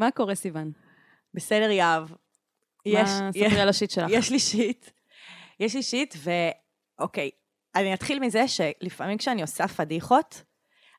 [0.00, 0.72] מה קורה, סיוון?
[1.34, 2.08] בסדר, יהב.
[2.86, 4.06] יש, מה, יש, ספרי על השיט שלך.
[4.10, 4.90] יש לי שיט.
[5.60, 6.14] יש לי שיט,
[6.98, 7.30] ואוקיי,
[7.74, 10.42] אני אתחיל מזה שלפעמים כשאני עושה פדיחות,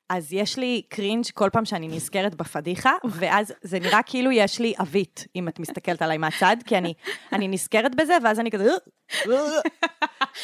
[0.10, 4.74] אז יש לי קרינג' כל פעם שאני נזכרת בפדיחה, ואז זה נראה כאילו יש לי
[4.80, 6.94] עווית, אם את מסתכלת עליי מהצד, כי אני,
[7.34, 8.70] אני נזכרת בזה, ואז אני כזה...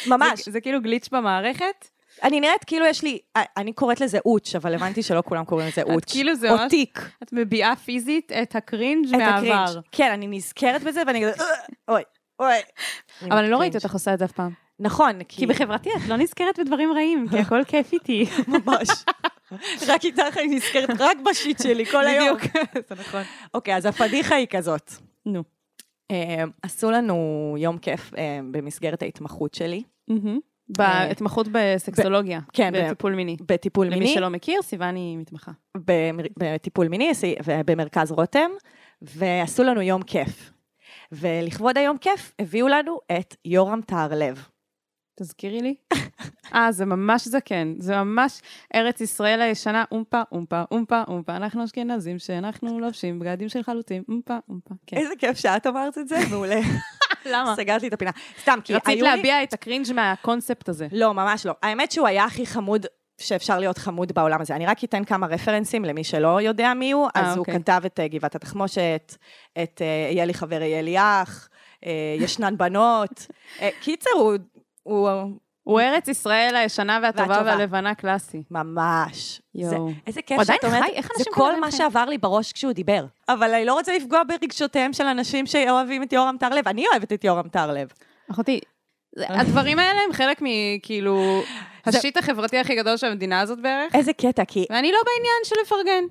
[0.06, 0.44] ממש.
[0.44, 1.88] זה, זה כאילו גליץ' במערכת?
[2.22, 3.18] אני נראית כאילו יש לי,
[3.56, 6.12] אני קוראת לזה אוץ', אבל הבנתי שלא כולם קוראים לזה אוץ'.
[6.12, 7.10] כאילו זה או תיק.
[7.22, 9.16] את מביעה פיזית את הקרינג'.
[9.16, 9.80] מהעבר.
[9.92, 11.44] כן, אני נזכרת בזה, ואני כזה...
[11.88, 12.02] אוי,
[12.40, 12.54] אוי.
[13.22, 13.76] אבל אני לא ראיתי.
[13.76, 14.52] אותך עושה את זה אף פעם.
[14.80, 18.26] נכון, כי בחברתי את לא נזכרת בדברים רעים, כי הכל כיף איתי.
[18.48, 18.88] ממש.
[19.86, 22.36] רק איתך אני נזכרת רק בשיט שלי כל היום.
[22.36, 22.52] בדיוק,
[22.88, 23.22] זה נכון.
[23.54, 24.92] אוקיי, אז הפדיחה היא כזאת.
[25.26, 25.42] נו.
[26.10, 29.82] אה, עשו לנו יום כיף אה, במסגרת ההתמחות שלי,
[30.68, 32.40] בהתמחות בסקסולוגיה.
[32.52, 33.36] כן, בטיפול מיני.
[33.40, 35.52] בטיפול למי מיני, שלא מכיר, סיוון היא מתמחה.
[36.38, 37.12] בטיפול מיני
[37.44, 38.50] ובמרכז רותם,
[39.02, 40.52] ועשו לנו יום כיף.
[41.12, 44.48] ולכבוד היום כיף הביאו לנו את יורם טהרלב.
[45.18, 45.74] תזכירי לי.
[46.54, 47.74] אה, זה ממש זקן.
[47.78, 48.40] זה ממש
[48.74, 51.36] ארץ ישראל הישנה, אומפה, אומפה, אומפה, אומפה.
[51.36, 54.74] אנחנו אשכנזים שאנחנו לובשים בגדים של חלוצים, אומפה, אומפה.
[54.86, 54.96] כן.
[54.96, 56.60] איזה כיף שאת אמרת את זה, מעולה.
[57.26, 57.56] למה?
[57.56, 58.10] סגרת לי את הפינה.
[58.40, 59.10] סתם, כי רצית היו לי...
[59.10, 60.86] להביע את הקרינג' מהקונספט הזה.
[60.92, 61.52] לא, ממש לא.
[61.62, 62.86] האמת שהוא היה הכי חמוד
[63.20, 64.56] שאפשר להיות חמוד בעולם הזה.
[64.56, 67.08] אני רק אתן כמה רפרנסים למי שלא יודע מי הוא.
[67.16, 67.54] אה, אז הוא אוקיי.
[67.54, 69.16] כתב את אה, גבעת התחמושת,
[69.62, 71.48] את אה, יהיה לי חבר, יהיה לי אח,
[71.86, 73.26] אה, ישנן בנות.
[73.60, 74.10] אה, קיצר,
[74.82, 75.38] הוא...
[75.68, 77.50] הוא ארץ ישראל הישנה והטובה והטובה.
[77.50, 78.42] והלבנה קלאסי.
[78.50, 79.40] ממש.
[79.54, 79.70] יואו.
[79.70, 80.84] זה, איזה כיף שאת אומרת,
[81.18, 81.82] זה כל מה חיים?
[81.82, 83.04] שעבר לי בראש כשהוא דיבר.
[83.28, 86.68] אבל אני לא רוצה לפגוע ברגשותיהם של אנשים שאוהבים את יורם טהרלב.
[86.68, 87.88] אני אוהבת את יורם טהרלב.
[88.30, 88.60] אחותי,
[89.18, 91.42] הדברים האלה הם חלק מכאילו,
[91.86, 95.56] השיט החברתי הכי גדול של המדינה הזאת בערך, איזה קטע, כי ואני לא בעניין של
[95.62, 96.04] לפרגן.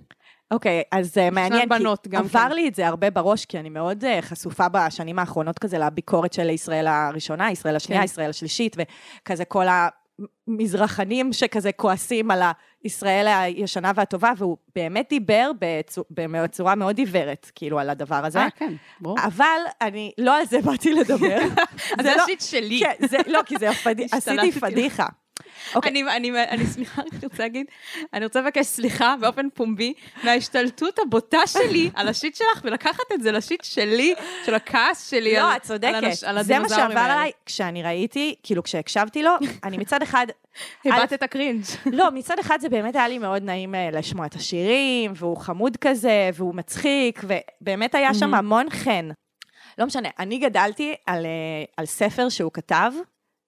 [0.52, 2.52] אוקיי, אז זה מעניין, בנות כי עבר כן.
[2.52, 6.50] לי את זה הרבה בראש, כי אני מאוד uh, חשופה בשנים האחרונות כזה לביקורת של
[6.50, 8.06] ישראל הראשונה, ישראל השנייה, כן.
[8.06, 9.66] ישראל השלישית, וכזה כל
[10.48, 12.42] המזרחנים שכזה כועסים על
[12.84, 18.40] הישראל הישנה והטובה, והוא באמת דיבר בצו- בצורה מאוד עיוורת, כאילו, על הדבר הזה.
[18.40, 19.18] אה, כן, ברור.
[19.24, 21.40] אבל אני, לא על זה באתי לדבר.
[22.04, 22.80] זה לא- ה shit שלי.
[22.80, 23.70] כן, זה, לא, כי זה.
[24.12, 24.52] עשיתי.
[24.52, 25.06] פדיחה.
[25.76, 25.92] אוקיי.
[25.92, 26.64] אני, אני, אני,
[27.24, 27.66] רוצה להגיד,
[28.14, 29.94] אני רוצה לבקש סליחה באופן פומבי
[30.24, 34.14] מההשתלטות הבוטה שלי על ה shit שלך, ולקחת את זה ל shit שלי,
[34.46, 36.12] של הכעס שלי לא, את צודקת.
[36.42, 37.00] זה מה שעבר.
[37.00, 39.32] עליי כשאני ראיתי, כאילו כשהקשבתי לו,
[39.64, 40.28] אני מצד אחד...
[40.86, 41.64] הבעת את ה cringe.
[42.00, 45.78] לא, מצד אחד זה באמת היה לי מאוד נעים אה, לשמוע את השירים, והוא חמוד
[45.78, 49.10] כזה, והוא מצחיק, ובאמת היה שם המון חן.
[49.78, 52.92] לא משנה, אני גדלתי על, אה, על ספר שהוא כתב,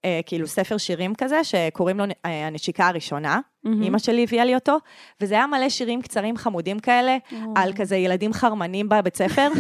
[0.06, 3.40] אה, כאילו ספר שירים כזה, שקוראים לו אה, הנשיקה הראשונה.
[3.82, 4.78] אימא שלי הביאה לי אותו,
[5.22, 7.18] וזה היה מלא שירים קצרים חמודים כאלה,
[7.56, 9.50] על כזה ילדים חרמנים בבית ספר.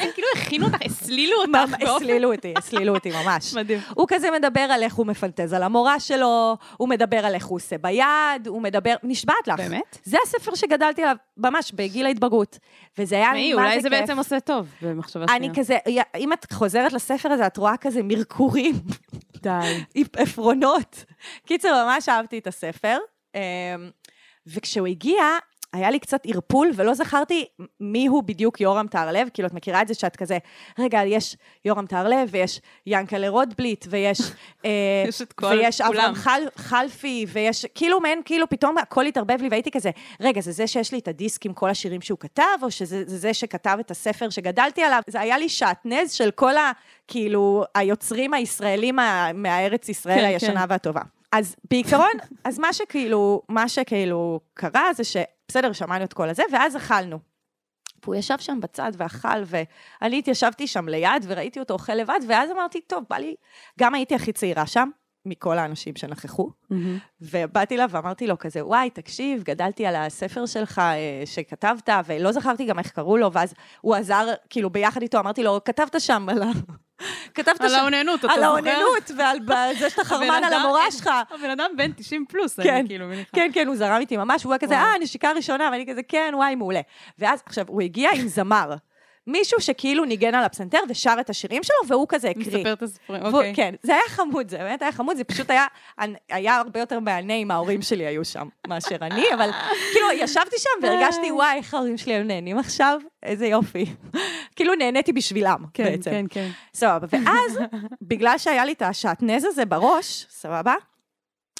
[0.00, 1.82] הם כאילו הכינו אותך, הסלילו אותך.
[1.82, 3.54] הסלילו אותי, הסלילו אותי ממש.
[3.56, 3.80] מדהים.
[3.94, 7.56] הוא כזה מדבר על איך הוא מפנטז על המורה שלו, הוא מדבר על איך הוא
[7.56, 9.56] עושה ביד, הוא מדבר, נשבעת לך.
[9.56, 9.98] באמת?
[10.04, 12.58] זה הספר שגדלתי עליו ממש בגיל ההתבגרות.
[12.98, 13.98] וזה היה לי תשמעי, מה אולי זה כיף.
[14.00, 15.54] בעצם עושה טוב, במחשבה אני שנייה.
[15.54, 15.78] כזה,
[16.18, 18.74] אם את חוזרת לספר הזה, את רואה כזה מרקורים,
[19.44, 19.84] די.
[20.16, 21.04] עפרונות.
[21.46, 22.98] קיצר, ממש אהבתי את הספר.
[23.34, 23.40] אמ,
[24.46, 25.22] וכשהוא הגיע,
[25.74, 27.44] היה לי קצת ערפול, ולא זכרתי
[27.80, 30.38] מי הוא בדיוק יורם טהרלב, כאילו, את מכירה את זה שאת כזה,
[30.78, 34.20] רגע, יש יורם טהרלב, ויש ינקלה רוטבליט, ויש...
[34.64, 34.70] אה,
[35.08, 35.80] יש את כל- ויש.
[35.80, 39.90] אברהם חל, חלפי, ויש, כאילו, מעין, כאילו, פתאום הכל התערבב לי, והייתי כזה,
[40.20, 43.18] רגע, זה זה שיש לי את הדיסק עם כל השירים שהוא כתב, או שזה זה,
[43.18, 45.00] זה שכתב את הספר שגדלתי עליו?
[45.06, 46.72] זה היה לי שעטנז של כל ה...
[47.08, 50.66] כאילו, היוצרים הישראלים מה, מהארץ ישראל כן, הישנה כן.
[50.68, 51.00] והטובה.
[51.32, 52.12] אז בעיקרון,
[52.44, 55.04] אז מה שכאילו, מה שכאילו קרה זה
[55.50, 57.18] שבסדר, שמענו את כל הזה, ואז אכלנו.
[58.04, 62.80] והוא ישב שם בצד ואכל, ואני התיישבתי שם ליד וראיתי אותו אוכל לבד, ואז אמרתי,
[62.80, 63.34] טוב, בא לי...
[63.80, 64.88] גם הייתי הכי צעירה שם,
[65.26, 66.50] מכל האנשים שנכחו,
[67.20, 72.64] ובאתי אליו ואמרתי לו כזה, וואי, תקשיב, גדלתי על הספר שלך אה, שכתבת, ולא זכרתי
[72.64, 76.42] גם איך קראו לו, ואז הוא עזר, כאילו, ביחד איתו, אמרתי לו, כתבת שם על.
[77.34, 77.74] כתבת על.
[77.74, 78.46] האוננות, אתה על זוכר?
[78.46, 79.38] האוננות, ועל
[79.78, 81.10] זה שאתה חרמן על המורה שלך.
[81.30, 83.30] הבן אדם בן 90 פלוס, כן, אני כאילו מניחה.
[83.32, 84.74] כן, כן, הוא זרם איתי ממש, הוא היה כזה.
[84.74, 86.80] אה, נשיקה ראשונה, ואני כזה, כן, וואי, מעולה.
[87.18, 88.74] ואז, עכשיו, הוא הגיע עם זמר.
[89.26, 92.46] מישהו שכאילו ניגן על הפסנתר ושר את השירים שלו, והוא כזה הקריא.
[92.58, 93.54] מספר את הסיפורים, והוא- אוקיי.
[93.54, 95.66] כן, זה היה חמוד, זה באמת היה חמוד, זה פשוט היה,
[96.28, 99.50] היה הרבה יותר מהנה אם ההורים שלי היו שם מאשר אני, אבל
[99.92, 103.86] כאילו, ישבתי שם והרגשתי, וואי, איך ההורים שלי היו נהנים עכשיו, איזה יופי.
[104.56, 106.10] כאילו, נהניתי בשבילם, כן, בעצם.
[106.10, 106.48] כן, כן.
[106.74, 107.58] סבבה, ואז,
[108.02, 110.74] בגלל שהיה לי את השעטנז הזה בראש, סבבה,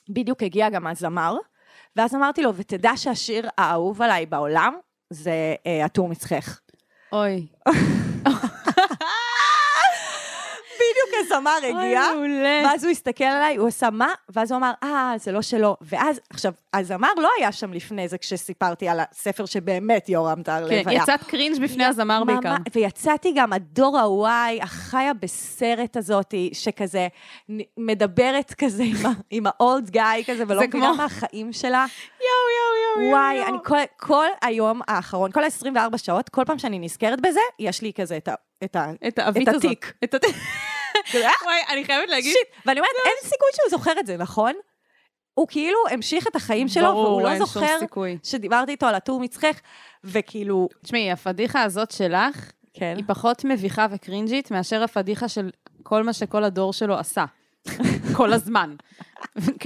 [0.08, 1.36] בדיוק הגיע גם הזמר,
[1.96, 4.74] ואז אמרתי לו, ותדע שהשיר האהוב עליי בעולם
[5.10, 5.32] זה
[5.66, 6.60] אה, הטור מצחך.
[7.14, 7.48] Oi.
[11.36, 12.02] הזמר הגיע.
[12.64, 14.08] ואז הוא הסתכל עליי, הוא עשה מה?
[14.28, 15.76] ואז הוא אמר, אה, זה לא שלו.
[15.80, 20.88] ואז, עכשיו, הזמר לא היה שם לפני זה כשסיפרתי על הספר שבאמת יורם טהרלב כן,
[20.88, 21.02] היה.
[21.02, 22.54] יצאת קרינג' בפני הזמר בעיקר.
[22.74, 27.08] ויצאתי גם, הדור הוואי, החיה בסרט הזאתי, שכזה
[27.78, 31.86] מדברת כזה עם ה- עם האולד גיא כזה, ולא מבינה כמו- מהחיים שלה.
[32.20, 37.20] יואו, יואו, וואי, אני כל, כל היום האחרון, כל ה-24 שעות, כל פעם שאני נזכרת
[37.20, 38.34] בזה, יש לי כזה את ה...
[38.64, 38.90] את ה...
[39.08, 39.64] את האבית את הזאת.
[39.64, 39.92] התיק.
[40.04, 40.36] את התיק.
[41.44, 42.66] וואי, אני חייבת להגיד, שיט.
[42.66, 44.52] ואני אומרת, אין סיכוי שהוא זוכר את זה, נכון?
[45.34, 47.78] הוא כאילו המשיך את החיים שלו, ברור, והוא לא זוכר.
[48.22, 49.60] שדיברתי איתו על הטור מצחך,
[50.04, 52.94] וכאילו, תשמעי, הפדיחה הזאת שלך, כן.
[52.96, 55.50] היא פחות מביכה וקרינג'ית מאשר הפדיחה של
[55.82, 57.24] כל מה שכל הדור שלו עשה.
[58.16, 58.74] כל הזמן.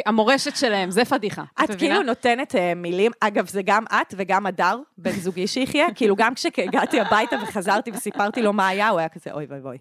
[0.06, 1.44] המורשת שלהם, זה פדיחה.
[1.64, 6.16] את כאילו נותנת uh, מילים, אגב, זה גם את וגם הדר, בן זוגי שיחיה, כאילו
[6.16, 9.78] גם כשהגעתי הביתה וחזרתי וסיפרתי לו מה היה, הוא היה כזה, אוי ואי ואי.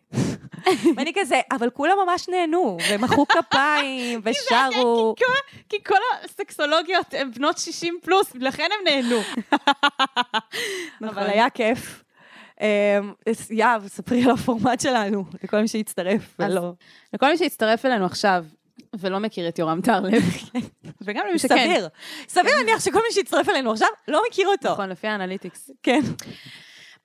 [0.97, 5.15] ואני כזה, אבל כולם ממש נהנו, ומחאו כפיים, ושרו.
[5.69, 9.19] כי כל- הסקסולוגיות הן בנות 60 פלוס, לכן הם נהנו.
[11.01, 11.18] נכון.
[11.18, 12.03] אבל היה כיף.
[12.62, 13.13] אמ,
[13.50, 16.71] יהב, ספרי על הפורמט שלנו, לכל מי שהצטרף, ולא.
[17.13, 18.45] לכל מי שהצטרף אלינו עכשיו,
[19.00, 20.24] ולא מכיר את יורם טהרלב,
[21.06, 21.56] וגם למי שכן.
[21.56, 21.88] סביר.
[22.27, 24.71] סביר להניח שכל מי שהצטרף אלינו עכשיו לא מכיר אותו.
[24.71, 25.69] נכון, לפי האנליטיקס.
[25.83, 26.01] כן.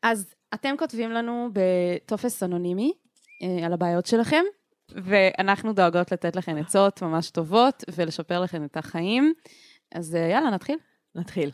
[0.02, 2.92] אז אתם כותבים לנו בטופס אנונימי
[3.42, 4.42] אה, על הבעיות שלכם,
[4.90, 9.32] ואנחנו דואגות לתת לכם עצות ממש טובות ולשפר לכם את החיים.
[9.94, 10.78] אז אה, יאללה, נתחיל.
[11.14, 11.50] נתחיל.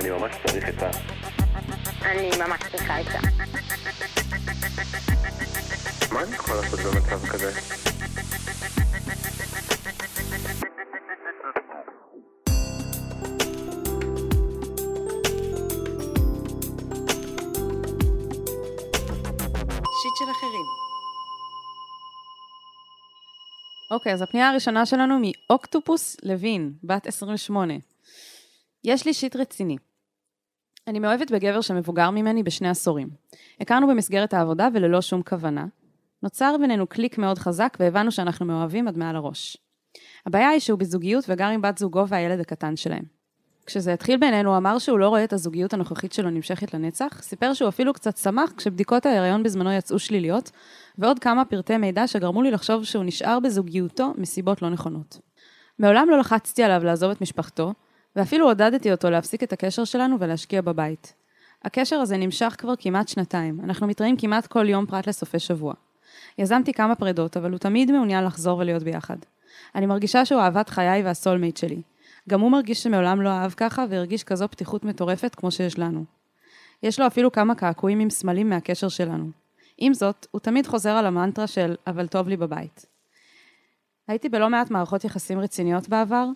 [0.00, 1.17] אני ממש צריך עצה.
[2.02, 3.18] אני ממש צריכה עצה.
[6.12, 7.52] מה אני יכול לעשות במצב כזה?
[20.02, 20.64] shit של אחרים.
[23.90, 27.74] אוקיי, אז הפנייה הראשונה שלנו מאוקטופוס לוין, בת 28.
[28.84, 29.76] יש לי shit רציני.
[30.88, 33.08] אני מאוהבת בגבר שמבוגר ממני בשני עשורים.
[33.60, 35.66] הכרנו במסגרת העבודה וללא שום כוונה.
[36.22, 39.56] נוצר בינינו קליק מאוד חזק והבנו שאנחנו מאוהבים עד מעל הראש.
[40.26, 43.02] הבעיה היא שהוא בזוגיות וגר עם בת זוגו והילד הקטן שלהם.
[43.66, 47.54] כשזה התחיל בינינו, הוא אמר שהוא לא רואה את הזוגיות הנוכחית שלו נמשכת לנצח, סיפר
[47.54, 50.50] שהוא אפילו קצת שמח כשבדיקות ההיריון בזמנו יצאו שליליות,
[50.98, 55.18] ועוד כמה פרטי מידע שגרמו לי לחשוב שהוא נשאר בזוגיותו מסיבות לא נכונות.
[55.78, 57.72] מעולם לא לחצתי עליו לעזוב את משפחתו,
[58.18, 61.14] ואפילו עודדתי אותו להפסיק את הקשר שלנו ולהשקיע בבית.
[61.64, 65.74] הקשר הזה נמשך כבר כמעט שנתיים, אנחנו מתראים כמעט כל יום פרט לסופי שבוע.
[66.38, 69.16] יזמתי כמה פרדות, אבל הוא תמיד מעוניין לחזור ולהיות ביחד.
[69.74, 71.82] אני מרגישה שהוא אהבת חיי והסולמייט שלי.
[72.28, 76.04] גם הוא מרגיש שמעולם לא אהב ככה, והרגיש כזו פתיחות מטורפת כמו שיש לנו.
[76.82, 79.30] יש לו אפילו כמה קעקועים עם סמלים מהקשר שלנו.
[79.78, 82.86] עם זאת, הוא תמיד חוזר על המנטרה של "אבל טוב לי בבית".
[84.08, 86.26] הייתי בלא מעט מערכות יחסים רציניות בעבר,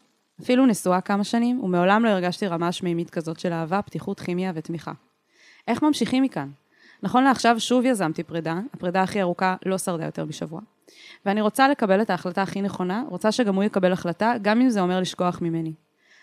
[0.42, 4.92] אפילו נשואה כמה שנים, ומעולם לא הרגשתי רמה שמימית כזאת של אהבה, פתיחות, כימיה ותמיכה.
[5.68, 6.50] איך ממשיכים מכאן?
[7.02, 10.60] נכון לעכשיו שוב יזמתי פרידה, הפרידה הכי ארוכה לא שרדה יותר משבוע.
[11.26, 14.80] ואני רוצה לקבל את ההחלטה הכי נכונה, רוצה שגם הוא יקבל החלטה, גם אם זה
[14.80, 15.72] אומר לשכוח ממני.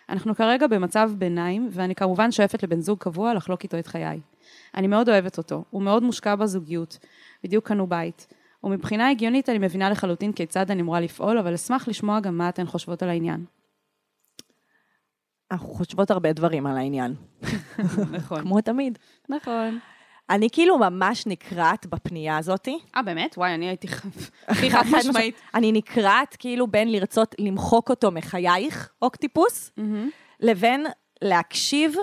[0.09, 4.19] אנחנו כרגע במצב ביניים, ואני כמובן שואפת לבן זוג קבוע לחלוק איתו את חיי.
[4.75, 6.97] אני מאוד אוהבת אותו, הוא מאוד מושקע בזוגיות,
[7.43, 8.27] בדיוק קנו בית.
[8.63, 12.65] ומבחינה הגיונית אני מבינה לחלוטין כיצד אני אמורה לפעול, אבל אשמח לשמוע גם מה אתן
[12.65, 13.45] חושבות על העניין.
[15.51, 17.15] אנחנו חושבות הרבה דברים על העניין,
[18.11, 18.41] נכון.
[18.41, 18.97] כמו תמיד.
[19.29, 19.79] נכון.
[20.29, 22.79] אני כאילו ממש נקרעת בפנייה הזאתי.
[22.95, 23.37] אה, באמת?
[23.37, 23.87] וואי, אני הייתי
[24.47, 25.35] הכי חד משמעית.
[25.53, 29.71] אני נקרעת כאילו בין לרצות למחוק אותו מחייך, אוקטיפוס,
[30.39, 30.85] לבין
[31.21, 31.95] להקשיב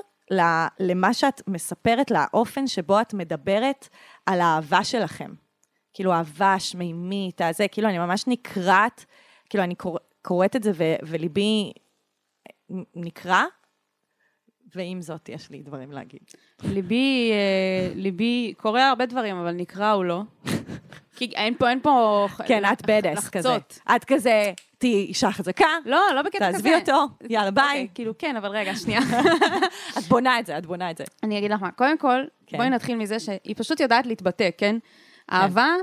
[0.81, 3.89] למה שאת מספרת, לאופן שבו את מדברת
[4.27, 5.31] על האהבה שלכם.
[5.95, 9.05] כאילו, אהבה שמימית, הזה, כאילו, אני ממש נקרעת,
[9.51, 10.71] כאילו, אני קור- קוראת את זה
[11.03, 11.73] וליבי
[12.95, 13.45] נקרע,
[14.75, 16.21] ועם זאת, יש לי דברים להגיד.
[16.65, 20.23] ליבי, אה, ליבי, קורה הרבה דברים, אבל נקרא הוא לא.
[21.17, 22.27] כי אין פה, אין פה...
[22.47, 23.57] כן, את בדס כזה.
[23.97, 26.53] את כזה, תהיי אישה חזקה, לא, לא בקטע כזה.
[26.53, 27.65] תעזבי אותו, יאללה, ביי.
[27.65, 29.01] אוקיי, כאילו, כן, אבל רגע, שנייה.
[29.99, 31.05] את בונה את זה, את בונה את זה.
[31.23, 32.57] אני אגיד לך מה, קודם כל, כן.
[32.57, 34.77] בואי נתחיל מזה שהיא פשוט יודעת להתבטא, כן?
[35.33, 35.75] אהבה,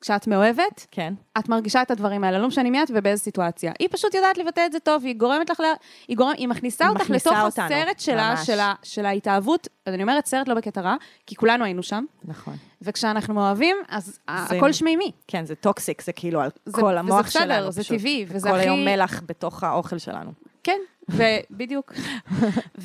[0.00, 1.14] כשאת מאוהבת, כן.
[1.38, 3.72] את מרגישה את הדברים האלה, לא משנה מי את ובאיזה סיטואציה.
[3.78, 5.64] היא פשוט יודעת לבטא את זה טוב, היא גורמת לך, ל...
[6.08, 6.32] היא, גורם...
[6.36, 8.46] היא מכניסה היא אותך מכניסה לתוך אותנו, הסרט שלה, ממש.
[8.46, 8.74] של, ה...
[8.82, 9.68] של ההתאהבות.
[9.86, 10.94] אז אני אומרת סרט לא בקטע רע,
[11.26, 12.54] כי כולנו היינו שם, נכון.
[12.82, 14.04] וכשאנחנו מאוהבים, אז
[14.48, 15.12] זה- הכל שמימי.
[15.28, 17.70] כן, זה toxic, זה כאילו על זה- כל וזה המוח בסדר, שלנו.
[17.72, 17.98] זה פשוט.
[17.98, 20.30] טבעי, וזה כל הכי- היום מלח בתוך האוכל שלנו.
[20.64, 20.78] כן,
[21.08, 21.92] ובדיוק.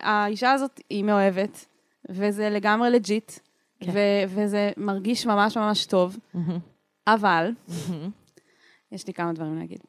[0.00, 1.64] האישה הזאת היא מאוהבת,
[2.08, 3.32] וזה לגמרי legit,
[3.80, 3.90] כן.
[3.94, 6.58] ו- וזה מרגיש ממש ממש טוב, מהמם,
[7.06, 8.10] אבל מהמם.
[8.92, 9.80] יש לי כמה דברים להגיד.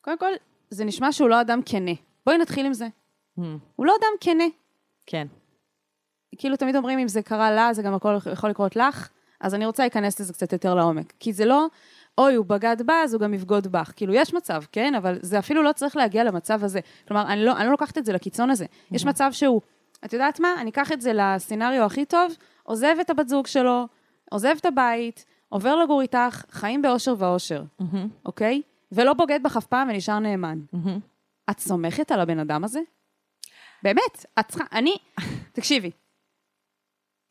[0.00, 0.32] קודם כל,
[0.70, 1.90] זה נשמע שהוא לא אדם כנה.
[2.26, 2.88] בואי נתחיל עם זה.
[3.36, 3.58] מהמם.
[3.76, 4.44] הוא לא אדם כנה.
[5.06, 5.26] כן.
[6.38, 9.08] כאילו תמיד אומרים, אם זה קרה לה, זה גם הכל יכול לקרות לך,
[9.40, 11.12] אז אני רוצה להיכנס לזה קצת יותר לעומק.
[11.20, 11.66] כי זה לא,
[12.18, 13.92] אוי, הוא בגד בה, אז הוא גם יבגוד בך.
[13.96, 14.94] כאילו, יש מצב, כן?
[14.94, 16.80] אבל זה אפילו לא צריך להגיע למצב הזה.
[17.08, 18.66] כלומר, אני לא, אני לא לוקחת את זה לקיצון הזה.
[18.92, 19.60] יש מצב שהוא,
[20.04, 20.54] את יודעת מה?
[20.60, 23.86] אני אקח את זה לסצנריו הכי טוב, עוזב את הבת זוג שלו,
[24.30, 28.62] עוזב את הבית, עובר לגור איתך, חיים באושר ואושר, מהמם, אוקיי?
[28.92, 30.58] ולא בוגד בך אף פעם ונשאר נאמן.
[30.72, 31.00] מהמם.
[31.50, 32.80] את סומכת על הבן אדם הזה?
[33.82, 34.96] באמת, את צריכה, אני,
[35.52, 35.90] תקשיבי,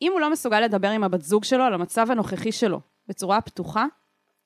[0.02, 3.86] אם הוא לא מסוגל לדבר עם הבת זוג שלו על המצב הנוכחי שלו בצורה פתוחה,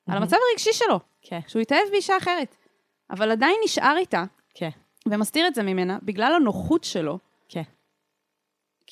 [0.09, 2.57] על המצב הרגשי שלו, כן, שהוא התאהב באישה אחרת,
[3.11, 4.25] אבל עדיין נשאר איתה
[4.55, 4.71] כן,
[5.07, 7.63] ומסתיר את זה ממנה בגלל הנוחות שלו, כן.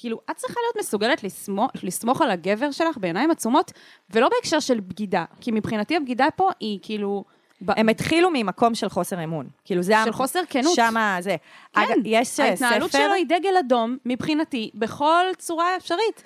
[0.00, 3.72] כאילו, את צריכה להיות מסוגלת לסמוך, לסמוך על הגבר שלך בעיניים עצומות,
[4.10, 7.24] ולא בהקשר של בגידה, כי מבחינתי הבגידה פה היא כאילו...
[7.62, 9.48] ב- הם התחילו ממקום של חוסר אמון.
[9.64, 9.94] כאילו זה...
[10.04, 10.74] של חוסר כנות.
[10.74, 11.36] שמה זה.
[11.72, 12.98] כן, אגב, יש אה, ההתנהלות ספר...
[12.98, 16.22] שלו היא דגל אדום, מבחינתי, בכל צורה אפשרית.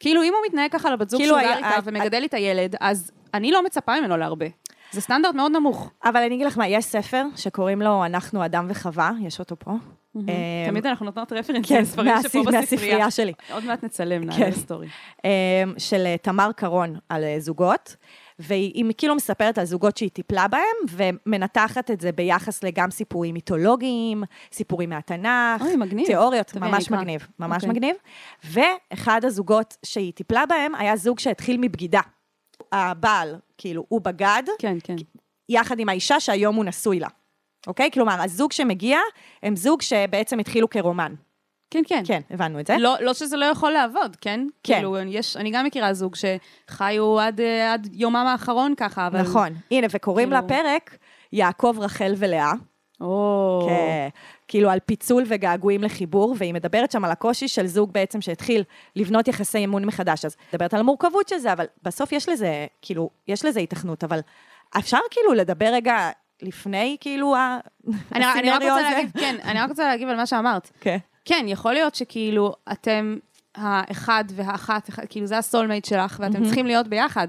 [0.00, 3.10] כאילו, אם הוא מתנהג ככה לבת זוג כאילו, שהוא גר איתה ומגדל איתה ילד, אז
[3.34, 4.46] אני לא מצפה ממנו להרבה.
[4.92, 5.90] זה סטנדרט מאוד נמוך.
[6.04, 9.72] אבל אני אגיד לך מה, יש ספר שקוראים לו אנחנו אדם וחווה, יש אותו פה.
[10.16, 10.26] אמ,
[10.66, 13.10] תמיד אנחנו נותנות רפרנס כן, לספרים שפה מהספרייה בספרייה.
[13.10, 13.32] שלי.
[13.52, 14.40] עוד מעט נצלם, כן.
[14.40, 14.88] נעלה סטורי.
[15.24, 15.30] אמ,
[15.78, 17.96] של אה, תמר קרון על אה, זוגות,
[18.38, 24.24] והיא כאילו מספרת על זוגות שהיא טיפלה בהם, ומנתחת את זה ביחס לגם סיפורים מיתולוגיים,
[24.52, 26.06] סיפורים מהתנ"ך, אוי, מגניב.
[26.06, 26.90] תיאוריות, ממש.
[26.90, 27.68] מגניב, ממש אוקיי.
[27.68, 27.96] מגניב.
[28.44, 32.00] ואחד הזוגות שהיא טיפלה בהם היה זוג שהתחיל מבגידה.
[32.72, 34.96] הבעל, כאילו, הוא בגד, כן, כן.
[35.48, 37.08] יחד עם האישה שהיום הוא נשוי לה.
[37.66, 37.90] אוקיי?
[37.92, 38.98] כלומר, הזוג שמגיע,
[39.42, 41.14] הם זוג שבעצם התחילו כרומן.
[41.70, 42.02] כן, כן.
[42.06, 42.76] כן, הבנו את זה.
[42.78, 44.46] לא, לא שזה לא יכול לעבוד, כן?
[44.62, 44.74] כן.
[44.74, 49.20] כאילו, יש, אני גם מכירה זוג שחיו עד, אה, עד יומם האחרון ככה, אבל...
[49.22, 49.48] נכון.
[49.70, 50.96] הנה, וקוראים כאילו- לפרק
[51.32, 52.52] יעקב, רחל ולאה.
[53.00, 53.66] או...
[53.68, 54.08] כן,
[54.48, 58.64] כאילו על פיצול וגעגועים לחיבור, והיא מדברת שם על הקושי של זוג בעצם שהתחיל
[58.96, 60.24] לבנות יחסי אמון מחדש.
[60.24, 64.20] אז מדברת על המורכבות של זה, אבל בסוף יש לזה, כאילו, יש לזה התכנות, אבל
[64.78, 66.10] אפשר כאילו לדבר רגע
[66.42, 68.96] לפני, כאילו, ה- אני, אני רק הסצנריו רוצה הזה?
[68.96, 70.70] להגיב, כן, אני רק רוצה להגיב על מה שאמרת.
[70.80, 70.96] כן.
[71.24, 73.16] כן, יכול להיות שכאילו אתם
[73.54, 77.28] האחד והאחת, כאילו זה הסולמייט שלך, ואתם צריכים להיות ביחד,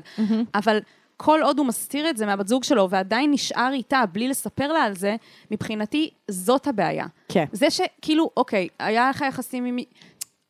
[0.56, 0.80] אבל
[1.18, 4.84] כל עוד הוא מסתיר את זה מהבת זוג שלו ועדיין נשאר איתה בלי לספר לה
[4.84, 5.16] על זה,
[5.52, 7.06] מבחינתי זאת הבעיה.
[7.30, 7.46] כן.
[7.52, 9.78] זה שכאילו, אוקיי, היה לך יחסים עם...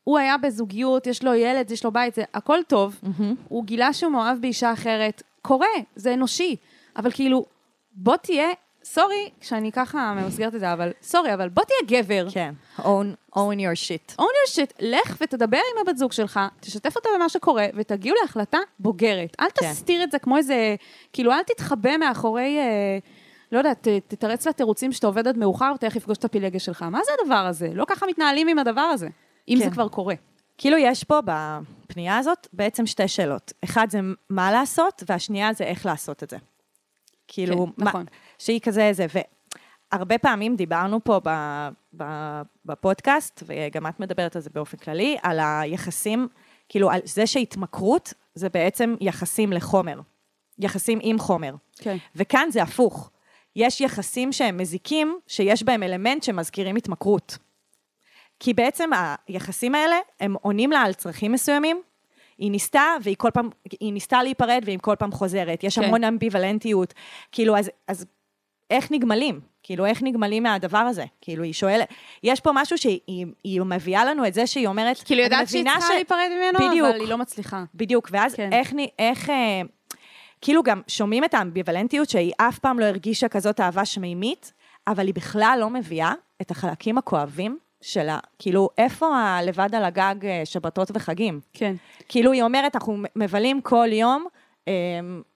[0.03, 3.00] הוא היה בזוגיות, יש לו ילד, יש לו בית, זה הכל טוב.
[3.48, 6.55] הוא גילה שהוא מאוהב באישה אחרת, קורה, זה אנושי.
[6.98, 7.46] אבל כאילו,
[7.93, 8.47] בוא תהיה,
[8.83, 12.27] סורי, שאני ככה ממסגרת את זה, אבל סורי, אבל בוא תהיה גבר.
[12.31, 12.53] כן.
[12.77, 14.15] own, own your shit.
[14.19, 18.57] own your shit, לך ותדבר עם הבת זוג שלך, תשתף אותה במה שקורה, ותגיעו להחלטה
[18.79, 19.35] בוגרת.
[19.39, 19.71] אל כן.
[19.71, 20.75] תסתיר את זה כמו איזה,
[21.13, 22.97] כאילו, אל תתחבא מאחורי, אה,
[23.51, 26.81] לא יודעת, תתרץ לה תירוצים שאתה עובד עד מאוחר ותכף יפגוש את הפילגש שלך.
[26.81, 27.69] מה זה הדבר הזה?
[27.73, 29.07] לא ככה מתנהלים עם הדבר הזה,
[29.47, 29.63] אם כן.
[29.63, 30.15] זה כבר קורה.
[30.57, 33.53] כאילו יש פה בפנייה הזאת בעצם שתי שאלות.
[33.63, 36.38] אחד זה מה לעשות, והשנייה זה איך לעשות את זה.
[37.33, 38.05] כאילו, כן, נכון.
[38.39, 39.05] שהיא כזה זה,
[39.93, 41.29] והרבה פעמים דיברנו פה ב,
[41.97, 42.03] ב,
[42.65, 46.27] בפודקאסט, וגם את מדברת על זה באופן כללי, על היחסים,
[46.69, 49.99] כאילו, על זה שהתמכרות זה בעצם יחסים לחומר.
[50.59, 51.55] יחסים עם חומר.
[51.77, 51.97] כן.
[52.15, 53.11] וכאן זה הפוך.
[53.55, 57.37] יש יחסים שהם מזיקים, שיש בהם אלמנט שמזכירים התמכרות.
[58.39, 58.89] כי בעצם
[59.27, 61.81] היחסים האלה, הם עונים לה על צרכים מסוימים.
[62.37, 63.49] היא ניסתה, והיא כל פעם,
[63.79, 65.63] היא ניסתה להיפרד, והיא כל פעם חוזרת.
[65.63, 65.85] יש כן.
[65.85, 66.93] המון אמביוולנטיות.
[67.31, 68.05] כאילו, אז, אז
[68.69, 69.39] איך נגמלים?
[69.63, 71.05] כאילו, איך נגמלים מהדבר הזה?
[71.21, 71.87] כאילו, היא שואלת,
[72.23, 75.65] יש פה משהו שהיא היא מביאה לנו את זה שהיא אומרת, כאילו, "אני יודעת שהיא
[75.79, 76.87] צריכה להיפרד ממנו, בדיוק.
[76.89, 77.63] אבל היא לא מצליחה.
[77.75, 78.53] בדיוק, ואז כן.
[78.53, 79.61] איך, איך, אה,
[80.41, 84.53] כאילו גם שומעים את האמביוולנטיות שהיא אף פעם לא הרגישה כזאת אהבה שמימית,
[84.87, 88.19] אבל היא בכלל לא מביאה את החלקים הכואבים שלה.
[88.39, 91.39] כאילו, איפה הלבד על הגג אה, שבתות וחגים?
[91.53, 91.75] כן.
[92.09, 94.25] כאילו, היא אומרת, אנחנו מבלים כל יום,
[94.67, 94.73] אה,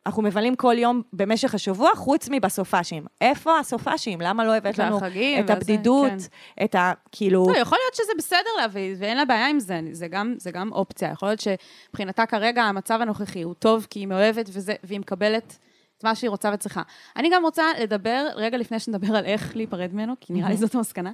[0.05, 3.05] אנחנו מבלים כל יום במשך השבוע, חוץ מבסופאשים.
[3.21, 4.21] איפה הסופאשים?
[4.21, 6.65] למה לא הבאת לנו והחגים, את הבדידות, כן.
[6.65, 6.93] את ה...
[7.11, 7.47] כאילו...
[7.53, 10.71] לא, יכול להיות שזה בסדר להביא, ואין לה בעיה עם זה, זה גם, זה גם
[10.71, 11.11] אופציה.
[11.11, 15.57] יכול להיות שמבחינתה כרגע המצב הנוכחי הוא טוב, כי היא מאוהבת וזה, והיא מקבלת
[15.97, 16.81] את מה שהיא רוצה וצריכה.
[17.15, 20.75] אני גם רוצה לדבר, רגע לפני שנדבר על איך להיפרד ממנו, כי נראה לי זאת
[20.75, 21.11] המסקנה.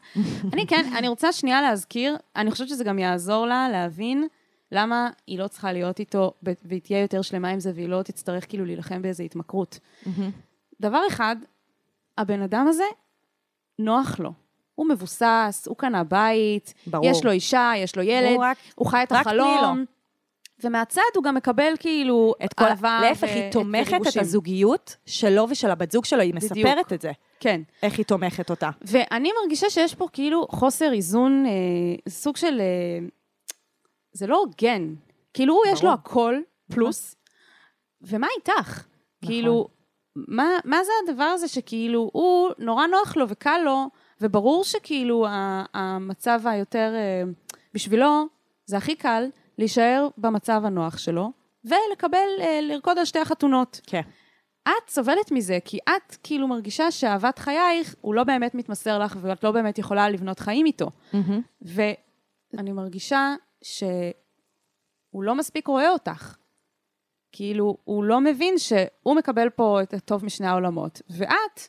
[0.54, 4.28] אני כן, אני רוצה שנייה להזכיר, אני חושבת שזה גם יעזור לה להבין
[4.72, 8.50] למה היא לא צריכה להיות איתו, והיא תהיה יותר שלמה עם זה, והיא לא תצטרך
[8.50, 9.80] כאילו להילחם באיזו התמכרות.
[10.82, 11.36] דבר אחד,
[12.18, 12.84] הבן אדם הזה,
[13.80, 14.32] נוח לו.
[14.76, 17.06] הוא מבוסס, הוא קנה בית, ברור.
[17.06, 19.86] יש לו אישה, יש לו ילד, הוא רק- הוא חי את רק החלום.
[20.64, 22.64] ומהצד הוא גם מקבל כאילו את כל...
[22.66, 24.18] אהבה להפך, ו- היא תומכת את.
[24.18, 26.52] הזוגיות שלו ושל הבת זוג שלו, היא בדיוק.
[26.52, 27.12] מספרת את זה.
[27.40, 27.62] כן.
[27.84, 28.70] איך היא תומכת אותה.
[28.82, 31.52] ואני מרגישה שיש פה כאילו חוסר איזון, אה,
[32.10, 32.62] סוג של...
[32.62, 33.08] אה,
[34.14, 34.94] זה לא הוגן.
[35.34, 35.94] כאילו, הוא יש לו ברור.
[35.94, 36.36] הכל,
[36.72, 37.16] פלוס,
[38.02, 38.84] ומה איתך?
[39.26, 39.68] כאילו,
[40.16, 43.90] מה, מה זה הדבר הזה שכאילו, הוא, נורא נוח לו וקל לו,
[44.22, 45.26] וברור שכאילו
[45.74, 47.24] המצב היותר, אה,
[47.74, 48.28] בשבילו,
[48.66, 49.26] זה הכי קל
[49.58, 51.32] להישאר במצב הנוח שלו,
[51.66, 53.82] ולקבל, אה, לרקוד על שתי החתונות.
[53.88, 54.02] כן.
[54.64, 59.44] את סובלת מזה, כי את כאילו מרגישה שאהבת חייך, הוא לא באמת מתמסר לך, ואת
[59.44, 60.90] לא באמת יכולה לבנות חיים איתו.
[61.62, 66.36] ואני מרגישה שהוא לא מספיק רואה אותך.
[67.32, 71.62] כאילו, הוא לא מבין שהוא מקבל פה את הטוב משני העולמות, ואת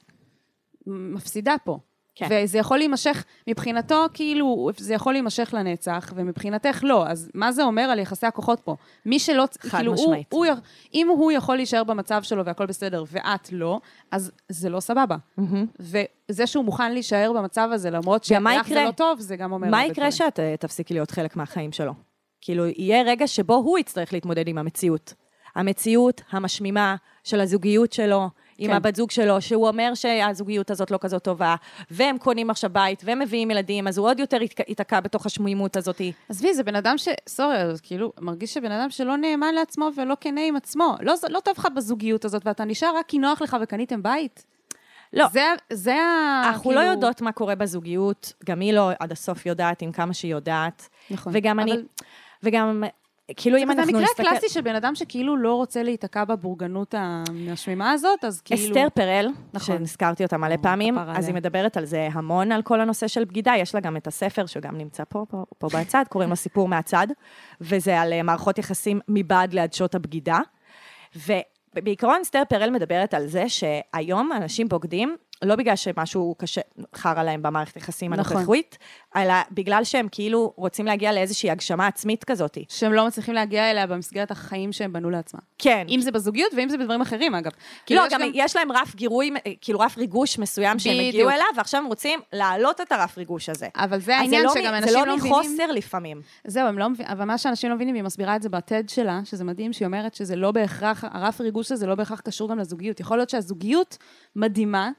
[0.87, 1.79] מפסידה פה.
[2.15, 2.29] כן.
[2.31, 7.07] וזה יכול להימשך, מבחינתו, כאילו, זה יכול להימשך לנצח, ומבחינתך לא.
[7.07, 8.77] אז מה זה אומר על יחסי הכוחות פה?
[9.07, 10.33] מי שלא, חד כאילו, משמעית.
[10.33, 10.55] הוא, הוא,
[10.95, 13.81] אם הוא יכול להישאר במצב שלו והכל בסדר, ואת לא,
[14.11, 15.17] אז זה לא סבבה.
[15.81, 18.85] וזה שהוא מוכן להישאר במצב הזה, למרות שלך זה?
[18.85, 20.13] לא טוב, זה גם אומר מה יקרה.
[20.13, 21.93] שאת אה, תפסיקי להיות חלק מהחיים שלו?
[22.41, 25.15] כאילו, יהיה רגע שבו הוא יצטרך להתמודד עם המציאות.
[25.55, 28.77] המציאות המשמימה של הזוגיות שלו, עם כן.
[28.77, 31.55] הבת זוג שלו, שהוא אומר שהזוגיות הזאת לא כזאת טובה,
[31.91, 35.77] והם קונים עכשיו בית, והם מביאים ילדים, אז הוא עוד יותר ייתק- ייתקע בתוך השמימות
[35.77, 36.01] הזאת.
[36.29, 37.09] עזבי, זה בן אדם ש...
[37.29, 40.97] סורי, אז כאילו, מרגיש שבן אדם שלא נאמן לעצמו ולא כנה עם עצמו.
[41.01, 44.45] לא, לא טוב לך בזוגיות הזאת, ואתה נשאר רק כי נוח לך וקניתם בית?
[45.13, 45.27] לא.
[45.33, 45.41] זה,
[45.73, 46.43] זה ה...
[46.47, 50.33] אנחנו לא יודעות מה קורה בזוגיות, גם היא לא עד הסוף יודעת עם כמה שהיא
[50.33, 50.89] יודעת.
[51.11, 51.33] נכון.
[51.37, 51.83] וגם אני, אבל-
[52.43, 52.85] וגם,
[53.37, 54.23] כאילו אם זה אנחנו המקרה נסתכל...
[54.23, 58.61] הקלאסי של בן אדם שכאילו לא רוצה להיתקע בבורגנות המשמימה הזאת, אז כאילו...
[58.61, 59.77] אסתר פרל, נכון.
[59.79, 61.27] שנזכרתי אותה מלא פעמים, אז.
[61.27, 63.53] היא מדברת על זה המון, על כל הנושא של בגידה.
[63.59, 67.07] יש לה גם את הספר שגם נמצא פה, פה, פה בצד, קוראים לו סיפור מהצד,
[67.61, 70.39] וזה על אה, מערכות יחסים מבעד לעדשות הבגידה.
[71.17, 76.61] ובעיקרון אסתר פרל מדברת על זה שהיום אנשים בוגדים, לא בגלל שמשהו קשה,
[76.95, 78.37] חרא להם במערכת יחסים נכון.
[78.37, 78.79] הנוכחית,
[79.17, 82.59] אלא בגלל שהם כאילו רוצים להגיע לאיזושהי הגשמה עצמית כזאת.
[82.69, 85.41] שהם לא מצליחים להגיע אליה במסגרת החיים שהם בנו לעצמם.
[85.59, 85.87] כן.
[85.89, 87.51] אם זה בזוגיות ואם זה בדברים אחרים, אגב.
[87.51, 89.31] לא, כאילו, יש גם יש להם רף גירוי,
[89.61, 91.09] כאילו רף ריגוש מסוים שהם בדיוק.
[91.09, 93.69] הגיעו אליו, ועכשיו הם רוצים להעלות את הרף ריגוש הזה.
[93.77, 95.33] אבל זה העניין לא שגם מ- אנשים זה לא לא מבינים...
[95.33, 96.23] מחוסר לפעמים.
[96.47, 99.21] זהו, הם לא מבינים, אבל מה שאנשים לא מבינים, היא מסבירה את זה בטד שלה,
[99.25, 103.01] שזה מדהים, שהיא אומרת שזה לא בהכרח, הרף ריגוש הזה לא בהכרח קשור גם לזוגיות.
[103.01, 103.99] יכול להיות שהזוגיות
[104.37, 104.91] מדהימה,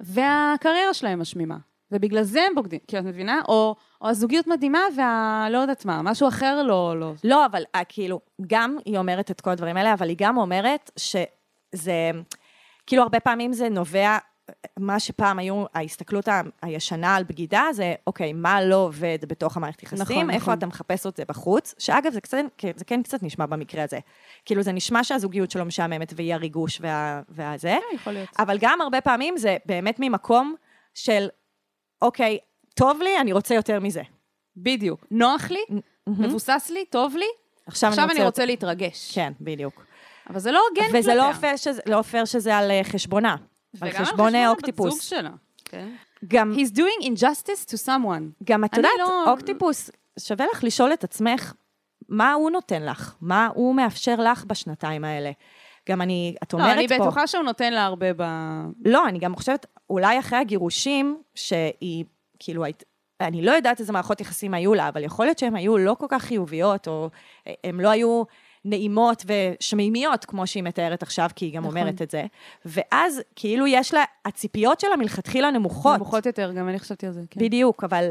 [0.00, 1.56] והקריירה שלהם משמימה.
[1.92, 3.40] ובגלל זה הם בוגדים, כי את מבינה?
[3.48, 5.46] או, או הזוגיות מדהימה וה...
[5.50, 7.00] לא יודעת מה, משהו אחר לא...
[7.00, 7.12] לא.
[7.24, 10.90] לא, אבל אה, כאילו, גם היא אומרת את כל הדברים האלה, אבל היא גם אומרת
[10.96, 12.10] שזה,
[12.86, 14.18] כאילו, הרבה פעמים זה נובע,
[14.78, 16.28] מה שפעם היו, ההסתכלות
[16.62, 20.58] הישנה על בגידה, זה, אוקיי, מה לא עובד בתוך המערכת יחסים, נכון, איפה נכון.
[20.58, 22.38] אתה מחפש את זה בחוץ, שאגב, זה, קצת,
[22.76, 23.98] זה כן קצת נשמע במקרה הזה.
[24.44, 27.76] כאילו, זה נשמע שהזוגיות שלו משעממת והיא הריגוש וה, והזה.
[27.90, 28.28] כן, יכול להיות.
[28.38, 30.54] אבל גם הרבה פעמים זה באמת ממקום
[30.94, 31.28] של,
[32.02, 32.38] אוקיי,
[32.74, 34.02] טוב לי, אני רוצה יותר מזה.
[34.56, 35.06] בדיוק.
[35.10, 35.64] נוח לי,
[36.06, 37.26] מבוסס לי, טוב לי,
[37.66, 39.14] עכשיו, עכשיו אני יותר- רוצה להתרגש.
[39.14, 39.84] כן, בדיוק.
[40.30, 41.40] אבל זה לא הוגן וזה לא כלפיה.
[41.40, 43.36] פייר שזה, לא שזה על אה, חשבונה.
[43.80, 44.94] על חשבון הבת אוקטיפוס.
[44.94, 45.30] זוג שלה.
[45.64, 45.88] כן.
[46.28, 48.44] גם, He's doing injustice to someone.
[48.44, 51.52] גם את אני יודעת, לא- אוקטיפוס, שווה לך לשאול את עצמך,
[52.08, 53.14] מה הוא נותן לך?
[53.20, 55.30] מה הוא מאפשר לך בשנתיים האלה?
[55.88, 56.98] גם אני, את לא, אומרת אני פה...
[56.98, 58.22] בטוחה שהוא נותן לה הרבה ב...
[58.84, 62.04] לא, אני גם חושבת, אולי אחרי הגירושים, שהיא,
[62.38, 62.82] כאילו, היית...
[63.20, 66.06] אני לא יודעת איזה מערכות יחסים היו לה, אבל יכול להיות שהן היו לא כל
[66.08, 67.10] כך חיוביות, או
[67.64, 68.22] הן לא היו
[68.64, 71.76] נעימות ושמימיות, כמו שהיא מתארת עכשיו, כי היא גם נכון.
[71.76, 72.24] אומרת את זה.
[72.64, 75.96] ואז, כאילו, יש לה, הציפיות שלה מלכתחילה נמוכות.
[75.96, 77.40] נמוכות יותר, גם אני חשבתי על זה, כן.
[77.40, 78.10] בדיוק, אבל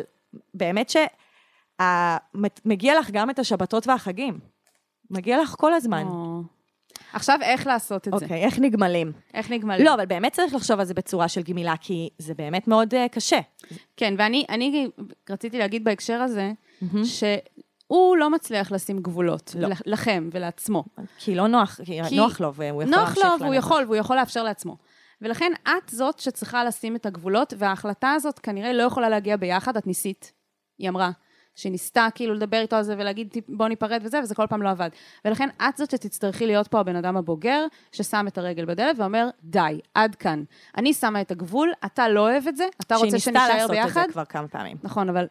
[0.54, 0.94] באמת
[1.82, 4.40] שמגיע לך גם את השבתות והחגים.
[5.10, 6.04] מגיע לך כל הזמן.
[6.08, 6.42] או.
[7.14, 8.26] עכשיו, איך לעשות את זה?
[8.26, 9.12] אוקיי, איך נגמלים?
[9.34, 9.86] איך נגמלים?
[9.86, 13.08] לא, אבל באמת צריך לחשוב על זה בצורה של גמילה, כי זה באמת מאוד אה,
[13.08, 13.40] קשה.
[13.98, 14.88] כן, ואני אני
[15.30, 16.52] רציתי להגיד בהקשר הזה,
[17.94, 19.56] שהוא לא מצליח לשים גבולות.
[19.60, 19.70] לא.
[19.86, 20.84] לכם ולעצמו.
[21.18, 23.54] כי לא נוח, כי כי נוח לו, והוא יכול נוח להמשיך לו, והוא.
[23.54, 24.78] יכול, והוא יכול לאפשר לעצמו.
[25.22, 29.88] ולכן את זאת שצריכה לשים את הגבולות, וההחלטה הזאת כנראה לא יכולה להגיע ביחד, את
[29.88, 30.34] ניסית.
[30.78, 31.12] היא אמרה.
[31.56, 34.62] שהיא ניסתה כאילו לדבר איתו על זה ולהגיד "טיפ, בוא ניפרד וזה, וזה כל פעם
[34.62, 34.90] לא עבד.
[35.26, 39.80] ולכן את זאת שתצטרכי להיות פה הבן אדם הבוגר, ששם את הרגל בדלת ואומר, די,
[39.94, 40.44] עד כאן.
[40.78, 43.72] אני שמה את הגבול, אתה לא אוהב את זה, אתה רוצה שהיא שנישאר ניסתה לעשות
[43.72, 44.02] ביחד.
[44.02, 44.78] את זה כבר כמה פעמים.
[44.84, 45.26] נכון, אבל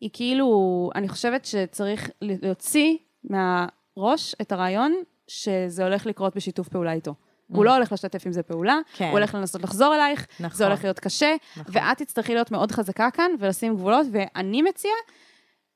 [0.00, 4.94] היא כאילו, אני חושבת שצריך להוציא מהראש את הרעיון
[5.28, 7.14] שזה הולך לקרות בשיתוף פעולה איתו.
[7.48, 9.04] הוא לא הולך לשתף עם זה פעולה, כן.
[9.04, 10.56] הוא הולך לנסות לחזור אלייך, נכון.
[10.56, 11.74] זה הולך להיות קשה, נכון.
[11.76, 14.94] ואת תצטרכי להיות מאוד חזקה כאן ולשים גבולות, ואני מציעה,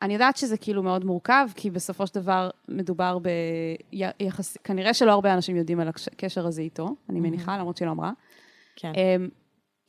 [0.02, 3.18] אני יודעת שזה כאילו מאוד מורכב, כי בסופו של דבר מדובר
[3.90, 4.56] ביחס...
[4.64, 8.12] כנראה שלא הרבה אנשים יודעים על הקשר הזה איתו, אני מניחה, למרות שהיא לא אמרה.
[8.76, 8.92] כן.
[8.96, 9.28] אמ,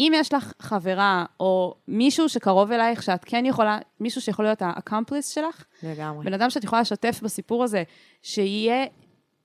[0.02, 5.34] אם יש לך חברה או מישהו שקרוב אלייך, שאת כן יכולה, מישהו שיכול להיות ה-accomplice
[5.34, 6.26] שלך, לגמרי.
[6.26, 7.84] בן אדם שאת יכולה לשתף בסיפור הזה,
[8.22, 8.86] שיהיה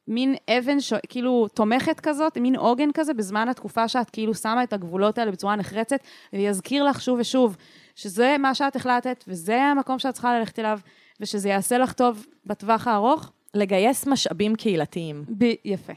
[0.08, 0.92] מין אבן, ש...
[1.08, 5.56] כאילו תומכת כזאת, מין עוגן כזה, בזמן התקופה שאת כאילו שמה את הגבולות האלה בצורה
[5.56, 6.00] נחרצת,
[6.32, 7.56] ויזכיר לך שוב ושוב,
[7.94, 10.78] שזה מה שאת החלטת, וזה המקום שאת צריכה ללכת אליו,
[11.20, 13.32] ושזה יעשה לך טוב בטווח הארוך.
[13.54, 15.24] לגייס משאבים קהילתיים.
[15.38, 15.44] ב...
[15.44, 15.64] יפה.
[15.64, 15.92] יפה.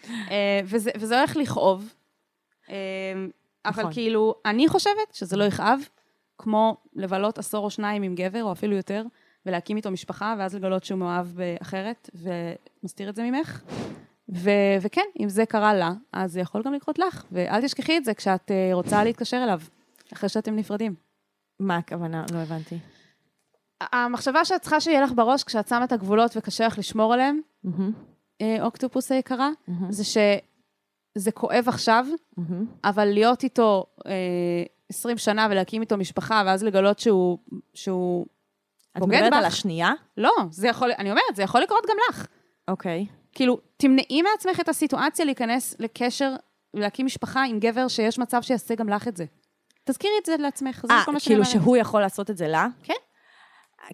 [0.30, 1.94] אה, וזה, וזה הולך לכאוב,
[2.70, 2.74] אה,
[3.64, 3.92] אבל נכון.
[3.92, 5.80] כאילו, אני חושבת שזה לא יכאב,
[6.38, 9.04] כמו לבלות עשור או שניים עם גבר, או אפילו יותר,
[9.46, 13.62] ולהקים איתו משפחה, ואז לגלות שהוא מאוהב באחרת, ומסתיר את זה ממך.
[14.34, 18.04] ו- וכן, אם זה קרה לה, אז זה יכול גם לקרות לך, ואל תשכחי את
[18.04, 19.60] זה כשאת אה, רוצה להתקשר אליו,
[20.12, 20.94] אחרי שאתם נפרדים.
[21.60, 22.24] מה הכוונה?
[22.32, 22.78] לא הבנתי.
[23.80, 27.40] המחשבה שאת צריכה שיהיה לך בראש כשאת שמה את הגבולות וקשה לך לשמור עליהם,
[28.40, 30.04] אה, אוקטופוס היקרה, מהמם, זה
[31.18, 32.66] שזה כואב עכשיו, מהמם.
[32.84, 34.12] אבל להיות איתו אה,
[34.88, 37.38] 20 שנה ולהקים איתו משפחה, ואז לגלות שהוא,
[37.74, 38.26] שהוא
[38.96, 39.38] את מדברת בך?
[39.38, 39.92] על השנייה?
[40.16, 42.26] לא, זה יכול, אני אומרת, זה יכול לקרות גם לך.
[42.68, 43.06] אוקיי.
[43.32, 46.34] כאילו, תמנעי מעצמך את הסיטואציה להיכנס לקשר
[46.74, 49.24] ולהקים משפחה עם גבר שיש מצב שיעשה גם לך את זה.
[49.84, 51.64] תזכירי את זה לעצמך, זה אה, כל מה שאני כאילו אומרת.
[51.64, 52.66] שהוא יכול לעשות את זה לה?
[52.82, 52.94] כן.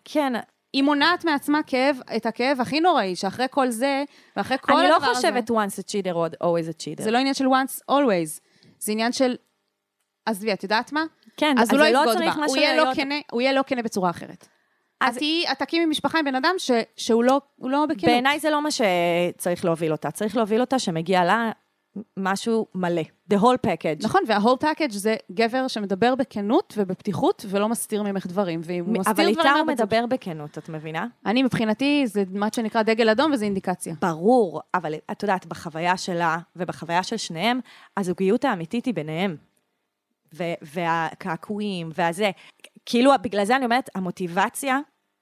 [0.04, 0.32] כן,
[0.76, 4.04] היא מונעת מעצמה כאב, את הכאב הכי נוראי, שאחרי כל זה,
[4.36, 5.14] ואחרי כל אני לא הדבר הזה...
[5.16, 7.02] חושבת once a cheater or always a cheater.
[7.02, 8.40] זה לא עניין של once, always.
[8.78, 9.36] זה עניין של...
[10.26, 11.04] עזבי, את יודעת מה?
[11.36, 13.52] כן, אז הוא לא זה יבגוד צריך בה, הוא יהיה לא להיות- כנה, הוא יהיה
[13.52, 14.48] לא כנה בצורה אחרת.
[15.00, 18.04] אז- תהיי, את תקימי משפחה עם בן אדם ש, שהוא לא, הוא לא בכנות.
[18.04, 20.10] בעיניי זה לא מה שצריך להוביל אותה.
[20.10, 21.50] צריך להוביל אותה שמגיע לה
[22.16, 23.02] משהו מלא.
[23.32, 24.04] The whole package.
[24.04, 29.12] נכון, וה-whole package זה גבר שמדבר בכנות ובפתיחות ולא מסתיר ממך דברים, ואם הוא מסתיר
[29.12, 29.38] אבל דברים...
[29.38, 31.06] איתה הוא מדבר בכנות, את מבינה?
[31.26, 33.94] אני מבחינתי, זה מה שנקרא דגל אדום וזה אינדיקציה.
[34.00, 37.60] ברור, אבל את יודעת, בחוויה שלה ובחוויה של שניהם,
[37.96, 39.36] הזוגיות האמיתית היא ביניהם.
[40.34, 42.30] ו- והקעקועים והזה.
[42.86, 44.78] כאילו, בגלל זה אני אומרת, המוטיבציה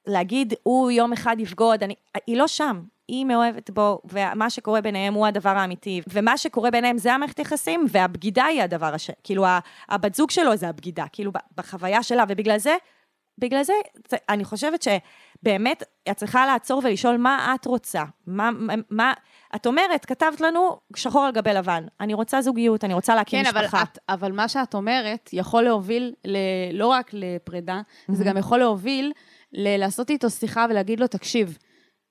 [0.06, 1.94] להגיד, הוא יום אחד יבגוד, אני,
[2.26, 2.82] היא לא שם.
[3.08, 6.00] היא מאוהבת בו, ומה שקורה ביניהם הוא הדבר האמיתי.
[6.08, 9.16] ומה שקורה ביניהם זה המערכת יחסים, והבגידה היא הדבר השני.
[9.24, 9.44] כאילו,
[9.88, 12.76] הבת זוג שלו זה הבגידה, כאילו, בחוויה שלה, ובגלל זה,
[13.38, 13.72] בגלל זה,
[14.28, 18.02] אני חושבת שבאמת, את צריכה לעצור ולשאול מה את רוצה.
[18.26, 19.12] מה, מה, מה,
[19.54, 23.50] את אומרת, כתבת לנו שחור על גבי לבן, אני רוצה זוגיות, אני רוצה להקים כן,
[23.50, 23.82] אבל, משפחה.
[23.82, 26.36] את, אבל מה שאת אומרת יכול להוביל ל,
[26.72, 29.12] לא רק לפרידה, זה גם יכול להוביל
[29.52, 31.58] ל- לעשות איתו שיחה ולהגיד לו, תקשיב,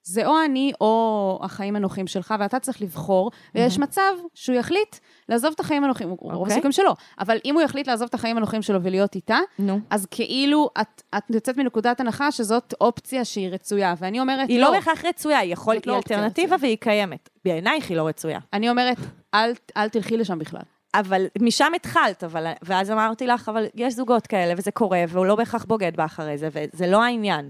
[0.03, 4.95] זה או אני או החיים הנוחים שלך, ואתה צריך לבחור, ויש מצב שהוא יחליט
[5.29, 6.53] לעזוב את החיים הנוחים, רוב אוקיי.
[6.53, 9.79] הסיכויים שלו, אבל אם הוא יחליט לעזוב את החיים הנוחים שלו ולהיות איתה, נו.
[9.89, 14.71] אז כאילו את, את יוצאת מנקודת הנחה שזאת אופציה שהיא רצויה, ואני אומרת, היא לא
[14.71, 16.55] בהכרח רצויה, היא יכול, היא לא אלטרנטיבה.
[16.59, 17.29] והיא קיימת.
[17.45, 18.39] בעינייך היא לא רצויה.
[18.53, 18.97] אני אומרת,
[19.33, 20.61] אל, אל תלכי לשם בכלל.
[20.95, 25.35] אבל משם התחלת, אבל, ואז אמרתי לך, אבל יש זוגות כאלה, וזה קורה, והוא לא
[25.35, 27.49] בהכרח בוגד בה אחרי זה, וזה לא העניין.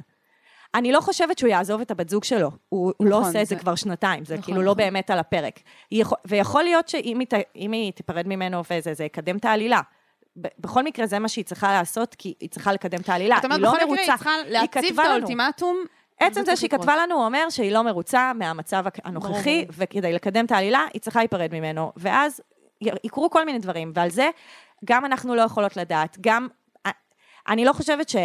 [0.76, 2.52] אני לא חושבת שהוא יעזוב את הבת זוג שלו.
[2.70, 4.78] הוא, לא נכון, עושה את זה כבר שנתיים, זה נכון, כאילו לא נכון.
[4.78, 5.60] באמת על הפרק.
[5.92, 9.82] יכול, ויכול להיות שאם היא, היא תיפרד ממנו וזה, זה יקדם את העלילה.
[10.36, 13.38] בכל מקרה, זה מה שהיא צריכה לעשות, כי היא צריכה לקדם את העלילה.
[13.38, 14.12] את אומרת, היא לא בכל מקרה מרוצה.
[14.12, 15.06] היא צריכה להציב את.
[15.06, 15.78] האולטימטום.
[16.20, 16.70] עצם זה שהיא.
[16.70, 19.66] כתבה לנו, הוא אומר שהיא לא מרוצה מהמצב הנוכחי.
[19.70, 21.92] וכדי לקדם את העלילה, היא צריכה להיפרד ממנו.
[21.98, 22.42] ואז
[22.82, 24.30] יקרו כל מיני דברים, ועל זה
[24.86, 26.48] גם אנחנו לא יכולות לדעת, גם...
[27.48, 28.16] אני לא חושבת ש...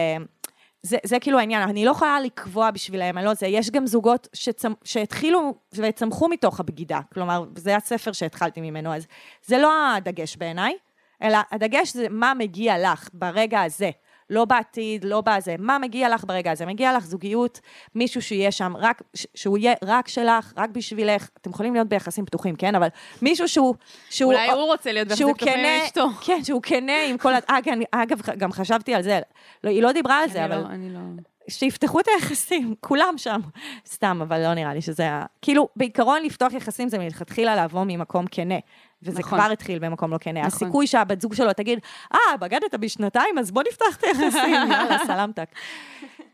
[0.83, 4.29] זה, זה כאילו העניין, אני לא יכולה לקבוע בשבילם, אני לא זה, יש גם זוגות
[4.33, 9.07] שצמ, שהתחילו וצמחו מתוך הבגידה, כלומר, זה הספר שהתחלתי ממנו, אז
[9.45, 10.77] זה לא הדגש בעיניי,
[11.23, 13.91] אלא הדגש זה מה מגיע לך ברגע הזה,
[14.31, 16.67] לא בעתיד, לא בזה, מה מגיע לך ברגע הזה?
[16.67, 17.61] מגיע לך זוגיות,
[17.95, 22.57] מישהו שיהיה שם, רק, שהוא יהיה רק שלך, רק בשבילך, אתם יכולים להיות ביחסים פתוחים,
[22.57, 22.75] כן?
[22.75, 22.89] אבל
[23.23, 23.75] מישהו שהוא...
[24.11, 26.09] שהוא אולי הוא רוצה להיות ביחסים פתוחים עם אשתו.
[26.21, 27.35] כן, שהוא כנה עם כל...
[27.35, 29.21] ה- אגב, אגב, גם חשבתי על זה,
[29.65, 30.63] לא, היא לא דיברה על זה, אני אבל...
[30.63, 31.01] לא, אני לא...
[31.49, 33.41] שיפתחו את היחסים, כולם שם.
[33.87, 35.25] סתם, אבל לא נראה לי שזה ה...
[35.43, 38.59] כאילו, בעיקרון לפתוח יחסים זה מלכתחילה לבוא ממקום כנה.
[39.03, 39.39] וזה נכון.
[39.39, 40.41] כבר התחיל במקום לא כנה.
[40.41, 40.47] נכון.
[40.47, 41.79] הסיכוי שהבת זוג שלו תגיד,
[42.15, 45.49] אה, בגדת בשנתיים, אז בוא נפתח את היחסים, יאללה, סלמתק.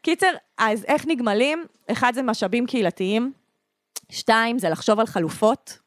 [0.03, 1.65] קיצר, אז איך נגמלים?
[1.93, 3.33] אחד זה משאבים קהילתיים,
[4.11, 5.79] שתיים זה לחשוב על חלופות.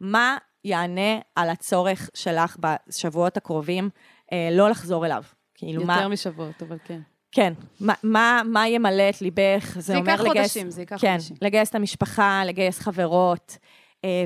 [0.00, 3.90] מה יענה על הצורך שלך בשבועות הקרובים
[4.32, 5.22] אה, לא לחזור אליו?
[5.54, 5.94] כאילו, מה...
[5.94, 7.00] יותר משבועות, אבל כן.
[7.32, 9.72] כן, מה, מה, מה ימלא את ליבך?
[9.74, 10.36] זה, זה אומר ייקח לגייס...
[10.36, 11.36] חודשים, זה ייקח כן, חודשים.
[11.42, 13.58] לגייס את המשפחה, לגייס חברות,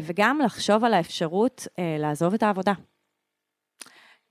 [0.03, 2.73] וגם לחשוב על האפשרות אה, לעזוב את העבודה.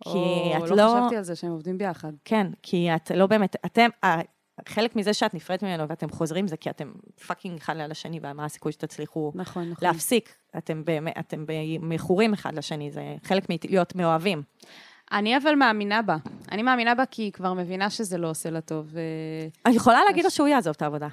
[0.03, 0.75] כי או, את לא...
[0.75, 0.95] לא...
[0.97, 2.11] חשבתי על זה שהם עובדים ביחד.
[2.25, 4.21] כן, כי את לא באמת, אתם, ה-
[4.67, 6.91] חלק מזה שאת נפרדת ממנו ואתם חוזרים זה כי אתם
[7.27, 9.87] פאקינג אחד ליד השני, ומה הסיכוי שתצליחו נכון, נכון.
[9.87, 10.35] להפסיק?
[10.57, 11.45] אתם באמת, אתם
[11.81, 14.43] מכורים אחד לשני, זה חלק מלהיות מאוהבים.
[15.11, 16.17] אני אבל מאמינה בה.
[16.51, 18.87] אני מאמינה בה כי היא כבר מבינה שזה לא עושה לה טוב.
[18.91, 18.99] ו...
[19.65, 21.07] אני יכולה להגיד לו שהוא יעזוב את העבודה.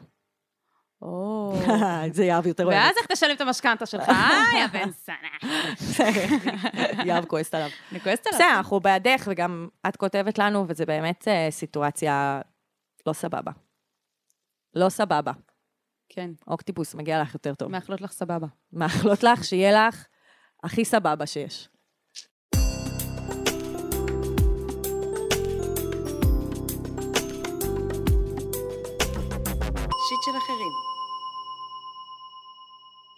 [1.02, 1.54] או...
[2.12, 2.76] זה יהב יותר אוהב.
[2.76, 4.08] ואז איך תשלם את המשכנתה שלך?
[4.08, 5.54] אה, יא בן סנה.
[7.04, 7.68] יהב כועסת עליו.
[7.92, 8.38] אני כועסת עליו.
[8.38, 12.40] בסדר, אנחנו בידך, וגם את כותבת לנו, וזה באמת אה, סיטואציה
[13.06, 13.52] לא סבבה.
[14.74, 15.32] לא סבבה.
[16.08, 17.70] כן, אוקטיפוס, מגיע לך יותר טוב.
[17.70, 18.46] מאחלות לך סבבה.
[18.72, 20.06] מאחלות לך שיהיה לך
[20.64, 21.68] הכי סבבה שיש.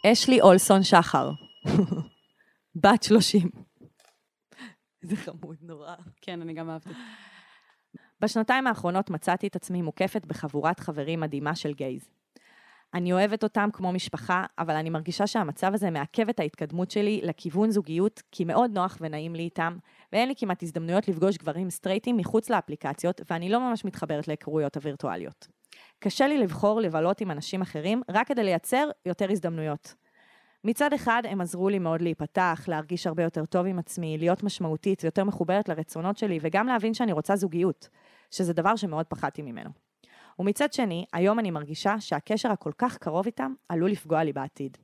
[0.06, 1.30] אשלי אולסון שחר,
[2.74, 3.50] בת 30.
[5.02, 5.94] זה חמוד נורא.
[6.22, 6.90] כן, אני גם אהבתי.
[8.20, 12.10] בשנתיים האחרונות מצאתי את עצמי מוקפת בחבורת חברים מדהימה של גייז.
[12.94, 17.70] אני אוהבת אותם כמו משפחה, אבל אני מרגישה שהמצב הזה מעכב את ההתקדמות שלי לכיוון
[17.70, 19.76] זוגיות, כי מאוד נוח ונעים לי איתם,
[20.12, 25.59] ואין לי כמעט הזדמנויות לפגוש גברים סטרייטים מחוץ לאפליקציות, ואני לא ממש מתחברת להיכרויות הווירטואליות.
[26.02, 29.94] קשה לי לבחור לבלות עם אנשים אחרים, רק כדי לייצר יותר הזדמנויות.
[30.64, 35.04] מצד אחד, הם עזרו לי מאוד להיפתח, להרגיש הרבה יותר טוב עם עצמי, להיות משמעותית
[35.04, 37.88] ויותר מחוברת לרצונות שלי, וגם להבין שאני רוצה זוגיות,
[38.30, 39.70] שזה דבר שמאוד פחדתי ממנו.
[40.38, 44.78] ומצד שני, היום אני מרגישה שהקשר הכל כך קרוב איתם עלול לפגוע לי בעתיד.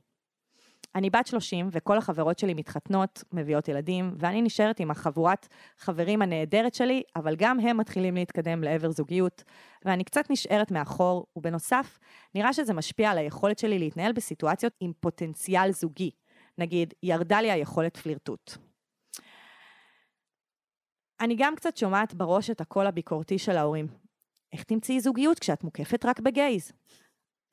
[0.97, 6.73] אני בת 30 וכל החברות שלי מתחתנות, מביאות ילדים, ואני נשארת עם החבורת חברים הנהדרת
[6.73, 9.43] שלי, אבל גם הם מתחילים להתקדם לעבר זוגיות,
[9.85, 11.99] ואני קצת נשארת מאחור, ובנוסף,
[12.35, 16.11] נראה שזה משפיע על היכולת שלי להתנהל בסיטואציות עם פוטנציאל זוגי.
[16.57, 18.51] נגיד, ירדה לי היכולת פלירטוט.
[21.19, 23.87] אני גם קצת שומעת בראש את הקול הביקורתי של ההורים.
[24.53, 26.71] איך תמצאי זוגיות כשאת מוקפת רק בגייז?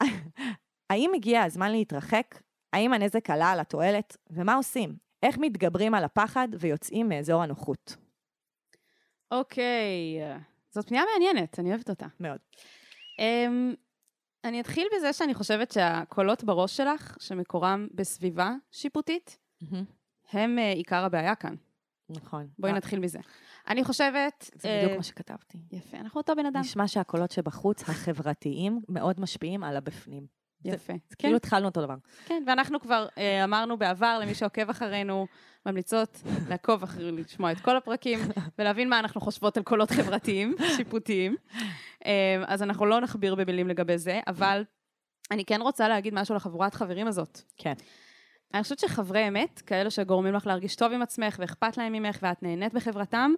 [0.91, 2.35] האם הגיע הזמן להתרחק?
[2.75, 4.17] האם הנזק עלה על התועלת?
[4.31, 4.97] ומה עושים?
[5.23, 7.97] איך מתגברים על הפחד ויוצאים מאזור הנוחות?
[9.31, 10.19] אוקיי,
[10.71, 12.07] זאת פנייה מעניינת, אני אוהבת אותה.
[12.21, 12.39] מאוד.
[13.21, 13.77] Um,
[14.45, 19.39] אני אתחיל בזה שאני חושבת שהקולות בראש שלך, שמקורם בסביבה שיפוטית,
[20.33, 21.55] הם uh, עיקר הבעיה כאן.
[22.11, 22.49] נכון.
[22.59, 23.19] בואי אה, נתחיל בזה.
[23.69, 24.51] אני חושבת...
[24.55, 25.59] זה אה, בדיוק מה שכתבתי.
[25.73, 26.61] יפה, אנחנו אותו בן אדם.
[26.61, 30.27] נשמע שהקולות שבחוץ, החברתיים, מאוד משפיעים על הבפנים.
[30.65, 30.93] יפה.
[30.93, 31.95] זה כן, כאילו התחלנו אותו דבר.
[32.27, 35.27] כן, ואנחנו כבר אה, אמרנו בעבר, למי שעוקב אחרינו,
[35.67, 38.19] ממליצות לעקוב אחרי, לשמוע את כל הפרקים,
[38.59, 41.37] ולהבין מה אנחנו חושבות על קולות חברתיים, שיפוטיים.
[42.07, 44.65] אה, אז אנחנו לא נכביר במילים לגבי זה, אבל
[45.31, 47.41] אני כן רוצה להגיד משהו לחבורת חברים הזאת.
[47.57, 47.75] כן.
[48.55, 52.43] אני חושבת שחברי אמת, כאלה שגורמים לך להרגיש טוב עם עצמך ואכפת להם ממך ואת
[52.43, 53.33] נהנית בחברתם,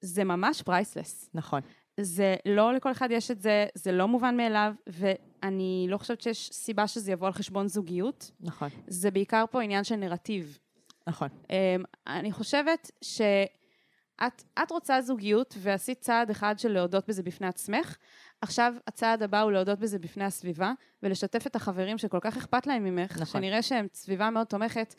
[0.00, 1.30] זה ממש פרייסלס.
[1.34, 1.60] נכון.
[2.00, 6.50] זה לא לכל אחד יש את זה, זה לא מובן מאליו, ואני לא חושבת שיש
[6.52, 8.30] סיבה שזה יבוא על חשבון זוגיות.
[8.40, 8.68] נכון.
[8.86, 10.58] זה בעיקר פה עניין של נרטיב.
[11.06, 11.28] נכון.
[11.50, 17.96] אמ, אני חושבת שאת את רוצה זוגיות ועשית צעד אחד של להודות בזה בפני עצמך,
[18.40, 22.84] עכשיו הצעד הבא הוא להודות בזה בפני הסביבה, ולשתף את החברים שכל כך אכפת להם
[22.84, 23.26] ממך, נכון.
[23.26, 24.94] שנראה שהם סביבה מאוד תומכת,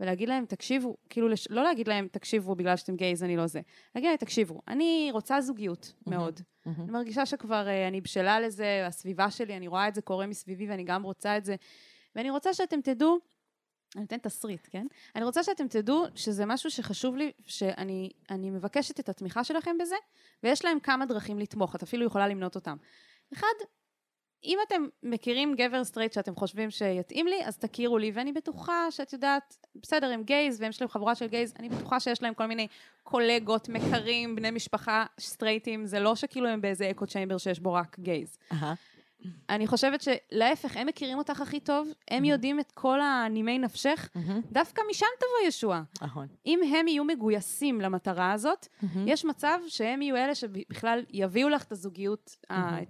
[0.00, 1.48] ולהגיד להם, תקשיבו, כאילו, לש...
[1.50, 3.60] לא להגיד להם, תקשיבו בגלל שאתם גייז, אני לא זה.
[3.94, 6.40] להגיד להם, תקשיבו, אני רוצה זוגיות מאוד.
[6.66, 6.80] מהמם.
[6.82, 10.68] אני מרגישה שכבר אה, אני בשלה לזה, הסביבה שלי, אני רואה את זה קורה מסביבי
[10.68, 11.56] ואני גם רוצה את זה.
[12.16, 13.18] ואני רוצה שאתם תדעו,
[13.96, 14.86] אני אתן תסריט, כן?
[15.16, 19.96] אני רוצה שאתם תדעו שזה משהו שחשוב לי, שאני אני מבקשת את התמיכה שלכם בזה,
[20.42, 22.76] ויש להם כמה דרכים לתמוך, את אפילו יכולה למנות אותם.
[23.32, 23.54] אחד,
[24.46, 29.12] אם אתם מכירים גבר סטרייט שאתם חושבים שיתאים לי, אז תכירו לי, ואני בטוחה שאת
[29.12, 32.46] יודעת, בסדר, הם gays, והם יש להם חבורה של gays, אני בטוחה שיש להם כל
[32.46, 32.66] מיני
[33.02, 37.96] קולגות, מכרים, בני משפחה סטרייטים, זה לא שכאילו הם באיזה echo chamber שיש בו רק
[37.98, 38.38] gays.
[38.52, 38.74] אהה.
[39.50, 44.40] אני חושבת שלהפך, הם מכירים אותך הכי טוב, הם יודעים את כל הנימי נפשך, מהמם.
[44.52, 45.82] דווקא משם תבוא ישועה.
[46.02, 46.26] נכון.
[46.46, 48.66] אם הם יהיו מגויסים למטרה הזאת,
[49.06, 52.82] יש מצב שהם יהיו אלה שבכלל יביאו לך את הזוגיות, ה-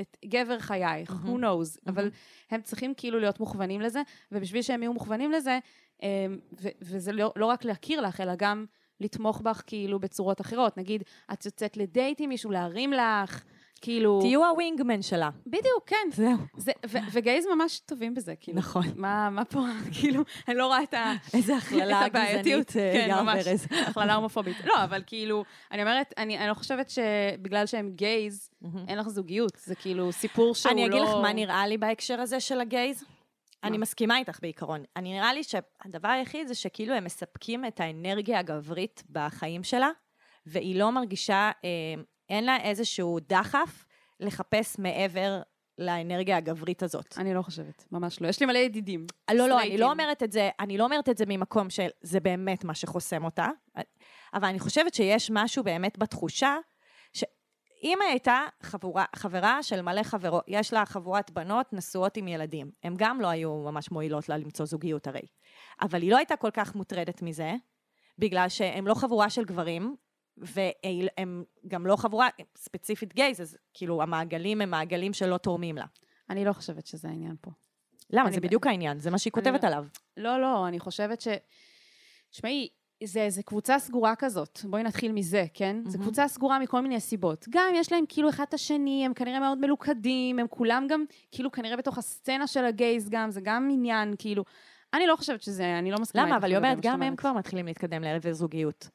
[0.00, 2.10] את, גבר חייך, who knows, אבל
[2.50, 4.02] הם צריכים כאילו להיות מוכוונים לזה,
[4.32, 5.58] ובשביל שהם יהיו מוכוונים לזה,
[6.02, 6.08] אמ,
[6.82, 8.64] וזה לא, לא רק להכיר לך, אלא גם
[9.00, 10.76] לתמוך בך כאילו בצורות אחרות.
[10.76, 11.02] נגיד,
[11.32, 13.44] את יוצאת לדייט עם מישהו, להרים לך,
[13.80, 14.18] כאילו...
[14.20, 15.30] תהיו הווינגמן שלה.
[15.46, 16.08] בדיוק, כן.
[16.12, 16.36] זהו.
[16.56, 18.58] זה, ו- וגייז ממש טובים בזה, כאילו.
[18.58, 18.84] נכון.
[18.96, 19.60] מה, מה פה,
[20.00, 21.12] כאילו, אני לא רואה את ה...
[21.34, 22.08] איזה הכללה.
[22.08, 23.46] גזענית, אה, כן, ממש.
[23.86, 24.56] הכללה הומופובית.
[24.64, 28.50] לא, אבל כאילו, אני אומרת, אני, אני לא חושבת שבגלל שהם גייז,
[28.88, 29.52] אין לך זוגיות.
[29.64, 30.76] זה כאילו סיפור שהוא לא...
[30.76, 33.04] אני אגיד לך מה נראה לי בהקשר הזה של הגייז.
[33.64, 34.82] אני מסכימה איתך בעיקרון.
[34.96, 39.90] אני נראה לי שהדבר היחיד זה שכאילו הם מספקים את האנרגיה הגברית בחיים שלה,
[40.46, 43.84] והיא לא מרגישה, אה, אין לה איזשהו דחף
[44.20, 45.40] לחפש מעבר
[45.78, 47.14] לאנרגיה הגברית הזאת.
[47.18, 48.28] אני לא חושבת, ממש לא.
[48.28, 49.06] יש לי מלא ידידים.
[49.30, 49.78] לא, לא, אני.
[49.78, 53.24] לא אומרת את זה, אני לא אומרת את זה ממקום של זה באמת מה שחוסם
[53.24, 53.48] אותה,
[54.34, 56.56] אבל אני חושבת שיש משהו באמת בתחושה,
[57.12, 62.94] שאם הייתה חבורה, חברה של מלא חברות, יש לה חבורת בנות נשואות עם ילדים, הן
[62.96, 65.26] גם לא היו ממש מועילות לה למצוא זוגיות הרי,
[65.82, 67.54] אבל היא לא הייתה כל כך מוטרדת מזה,
[68.18, 69.96] בגלל שהם לא חבורה של גברים,
[70.38, 75.84] והם גם לא חבורה ספציפית גייז, אז כאילו המעגלים הם מעגלים שלא תורמים לה.
[76.30, 77.50] אני לא חושבת שזה העניין פה.
[78.10, 78.26] למה?
[78.28, 79.84] אני- זה בדיוק העניין, זה מה שהיא אני כותבת לא- עליו.
[80.16, 81.28] לא, לא, אני חושבת ש...
[82.30, 82.68] תשמעי,
[83.04, 85.82] זה, זה קבוצה סגורה כזאת, בואי נתחיל מזה, כן?
[85.84, 85.90] Mm-hmm.
[85.90, 87.46] זו קבוצה סגורה מכל מיני סיבות.
[87.50, 91.52] גם יש להם כאילו אחד את השני, הם כנראה מאוד מלוכדים, הם כולם גם, כאילו
[91.52, 94.44] כנראה בתוך הסצנה של הגייז גם, זה גם עניין, כאילו...
[94.94, 96.36] אני לא חושבת שזה, אני לא מסכימה למה?
[96.36, 97.16] אבל היא לגבי אומרת, גם הם.
[97.16, 98.88] כבר מתחילים להתקדם לעבר זוגיות.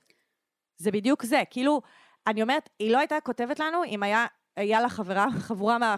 [0.81, 1.81] זה בדיוק זה, כאילו,
[2.27, 4.25] אני אומרת, היא לא הייתה כותבת לנו אם היה...
[4.57, 5.95] היה לה חברה, חבורה מה,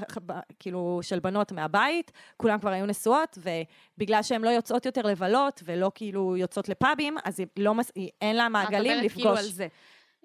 [0.59, 5.91] כאילו של בנות מהבית, כולם כבר היו נשואות, ובגלל שהן לא יוצאות יותר לבלות, ולא
[5.95, 9.23] כאילו יוצאות לפאבים, אז היא לא, מס- היא, אין לה מעגלים מדברת לפגוש.
[9.23, 9.67] כאילו על זה.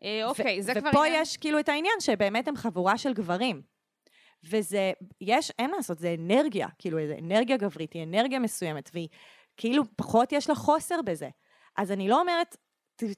[0.03, 1.23] אה, אוקיי, זה כבר ופה עניין...
[1.23, 3.63] יש כאילו את העניין שבאמת הם חבורה של גברים.
[4.45, 9.09] וזה, יש, אין לעשות, זה אנרגיה, כאילו, איזו אנרגיה גברית, היא אנרגיה מסוימת, והיא,
[9.57, 11.29] כאילו, פחות יש לה חוסר בזה.
[11.77, 12.57] אז אני לא אומרת,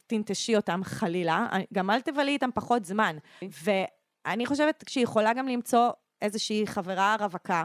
[0.07, 3.17] תנטשי אותם חלילה, גם אל תבלי איתם פחות זמן.
[3.43, 5.91] ואני חושבת שהיא יכולה גם למצוא
[6.23, 7.65] איזושהי חברה רווקה,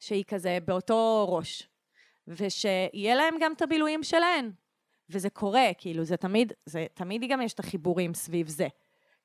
[0.00, 1.68] שהיא כזה באותו ראש,
[2.28, 4.50] ושיהיה להם גם את הבילויים שלהן.
[5.10, 8.68] וזה קורה, כאילו, זה תמיד, זה תמיד גם יש את החיבורים סביב זה.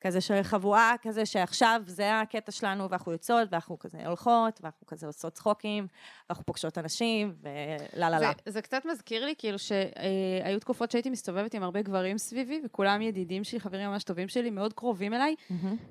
[0.08, 5.08] כזה של חבורה, כזה שעכשיו זה הקטע שלנו, ואנחנו יוצאות, ואנחנו כזה הולכות, ואנחנו כזה
[5.08, 5.88] עושות צחוקים,
[6.30, 8.32] ואנחנו פוגשות אנשים, ולה לה לה.
[8.46, 13.02] זה, זה קצת מזכיר לי, כאילו, שהיו תקופות שהייתי מסתובבת עם הרבה גברים סביבי, וכולם
[13.02, 15.36] ידידים שלי, חברים ממש טובים שלי, מאוד קרובים אליי,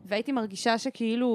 [0.04, 1.28] והייתי מרגישה שכאילו,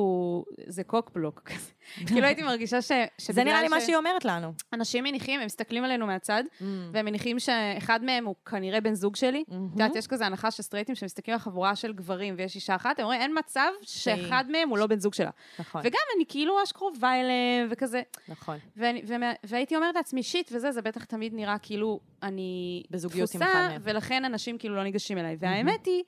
[0.68, 1.72] זה קוקבלוק כזה.
[2.08, 2.92] כאילו הייתי מרגישה ש...
[3.18, 4.54] זה נראה לי מה ש- שהיא אומרת לנו.
[4.74, 6.64] אנשים מניחים, הם מסתכלים עלינו מהצד, Mm.
[6.94, 9.44] והם מניחים שאחד מהם הוא כנראה בן זוג שלי.
[9.48, 13.00] את יודעת, יש כזה הנחה של סטרייטים שמסתכלים על חבורה של גברים ויש אישה אחת,
[13.00, 15.30] הם אומרים, אין מצב שאחד מהם הוא לא בן זוג שלה.
[15.60, 18.02] נכון, וגם אני כאילו ממש קרובה אליהם, וכזה.
[18.28, 18.58] נכון.
[18.78, 23.42] ואני, ומה, והייתי אומרת לעצמי, שיט וזה, זה בטח תמיד נראה כאילו אני בזוגיות עם
[23.42, 23.82] דפוסה, אחד מהם.
[23.84, 25.36] ולכן אנשים כאילו לא ניגשים אליי.
[25.40, 26.04] והאמת היא...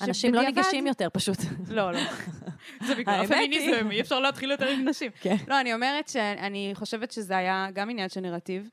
[0.00, 1.36] אנשים לא ניגשים יותר פשוט.
[1.68, 1.98] לא, לא.
[2.86, 5.10] זה בגלל הפמיניזם, אי אפשר להתחיל יותר עם נשים.
[5.22, 5.36] כן.
[5.48, 8.68] לא, אני אומרת שאני חושבת שזה היה גם עניין של נרטיב,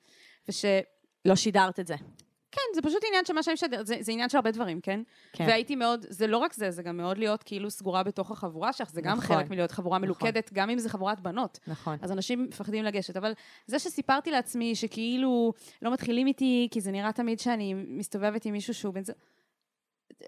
[0.48, 0.66] וש...
[1.26, 1.96] לא שידרת את זה.
[2.60, 5.02] כן, זה פשוט עניין של מה שאני משדר, זה, זה עניין של הרבה דברים, כן?
[5.34, 5.46] כן.
[5.48, 8.90] והייתי מאוד, זה לא רק זה, זה גם מאוד להיות כאילו סגורה בתוך החבורה שלך,
[8.90, 9.38] זה גם נכון.
[9.38, 11.60] חלק מלהיות חבורה מלוכדת, גם אם זה חבורת בנות.
[11.68, 11.98] נכון.
[12.02, 13.34] אז אנשים מפחדים לגשת, אבל
[13.68, 18.74] זה שסיפרתי לעצמי שכאילו לא מתחילים איתי, כי זה נראה תמיד שאני מסתובבת עם מישהו
[18.74, 19.16] שהוא בן זוג...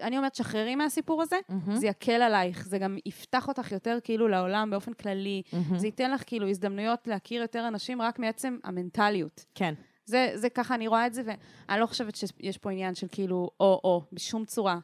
[0.00, 1.76] אני אומרת, שחררי מהסיפור הזה, מהמם.
[1.76, 5.78] זה יקל עלייך, זה גם יפתח אותך יותר כאילו לעולם באופן כללי, מהמם.
[5.78, 9.44] זה ייתן לך כאילו הזדמנויות להכיר יותר אנשים רק מעצם המנטליות.
[9.54, 9.74] כן.
[10.04, 13.50] זה, זה ככה, אני רואה את זה, ואני לא חושבת שיש פה עניין של כאילו
[13.60, 14.78] או-או, בשום צורה.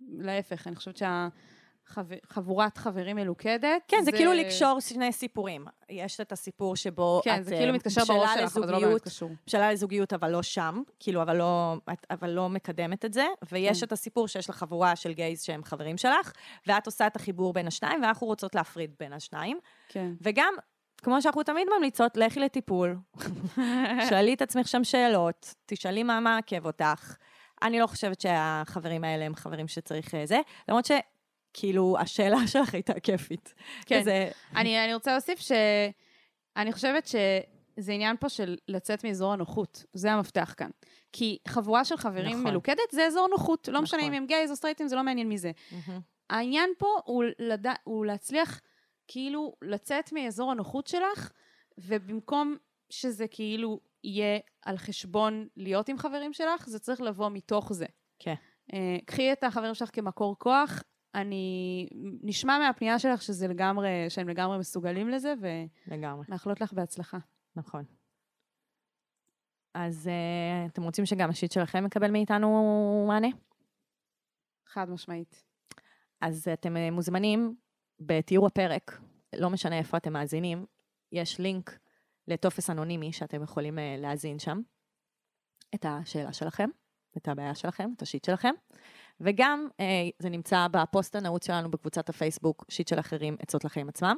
[0.00, 5.64] להפך, אני חושבת שהחבורת חברים מלוכדת, כן, זה כאילו לקשור שני סיפורים.
[5.88, 8.80] יש את הסיפור שבו כן, את זה כאילו אה, מתקשר בראש שלך, אבל זה לא
[8.80, 9.30] באמת קשור.
[9.46, 11.76] בשלה לזוגיות, אבל לא שם, כאילו, אבל לא,
[12.10, 13.86] אבל לא מקדמת את זה, ויש כן.
[13.86, 16.32] את הסיפור שיש לך חבורה של גייז שהם חברים שלך,
[16.66, 19.58] ואת עושה את החיבור בין השניים, ואנחנו רוצות להפריד בין השניים.
[19.88, 20.12] כן.
[20.20, 20.54] וגם,
[21.02, 22.96] כמו שאנחנו תמיד ממליצות, לכי לטיפול,
[24.08, 27.16] שאלי את עצמך שם שאלות, תשאלי מה מעכב אותך.
[27.62, 33.00] אני לא חושבת שהחברים האלה הם חברים שצריך אה, זה, למרות שכאילו, השאלה שלך הייתה
[33.00, 33.54] כיפית.
[33.86, 34.00] כן.
[34.00, 40.12] כזה, אני, אני רוצה להוסיף שאני חושבת שזה עניין פה של לצאת מאזור הנוחות, זה
[40.12, 40.70] המפתח כאן.
[41.12, 42.44] כי חבורה של חברים נכון.
[42.44, 44.12] מלוכדת זה אזור נוחות, לא משנה נכון.
[44.12, 45.50] אם הם גייז או סטרייטים, זה לא מעניין מי זה.
[46.30, 47.66] העניין פה הוא, לד...
[47.84, 48.60] הוא להצליח
[49.08, 51.32] כאילו לצאת מאזור הנוחות שלך,
[51.78, 52.56] ובמקום
[52.90, 57.86] שזה כאילו יהיה על חשבון להיות עם חברים שלך, זה צריך לבוא מתוך זה.
[58.18, 58.34] כן.
[58.72, 60.82] אה, קחי את החברים שלך כמקור כוח,
[61.14, 61.86] אני,
[62.22, 65.34] נשמע מהפנייה שלך שזה לגמרי, שהם לגמרי מסוגלים לזה,
[65.86, 67.18] לגמרי, ומאחלות לך בהצלחה.
[67.56, 67.84] נכון.
[69.74, 73.28] אז uh, אתם רוצים שגם השיט שלכם יקבל מאיתנו מענה?
[74.66, 75.44] חד משמעית.
[76.20, 77.56] אז אתם אה, מוזמנים
[78.00, 79.00] בתיאור הפרק,
[79.36, 80.66] לא משנה איפה אתם מאזינים,
[81.12, 81.78] יש לינק
[82.28, 84.60] לטופס אנונימי שאתם יכולים אה, להאזין שם,
[85.74, 86.68] את השאלה שלכם,
[87.16, 88.54] את הבעיה שלכם, את השיט שלכם,
[89.20, 94.16] וגם אה, זה נמצא בפוסט הנעוץ שלנו בקבוצת הפייסבוק, שיט של אחרים, עצות לחיים עצמם,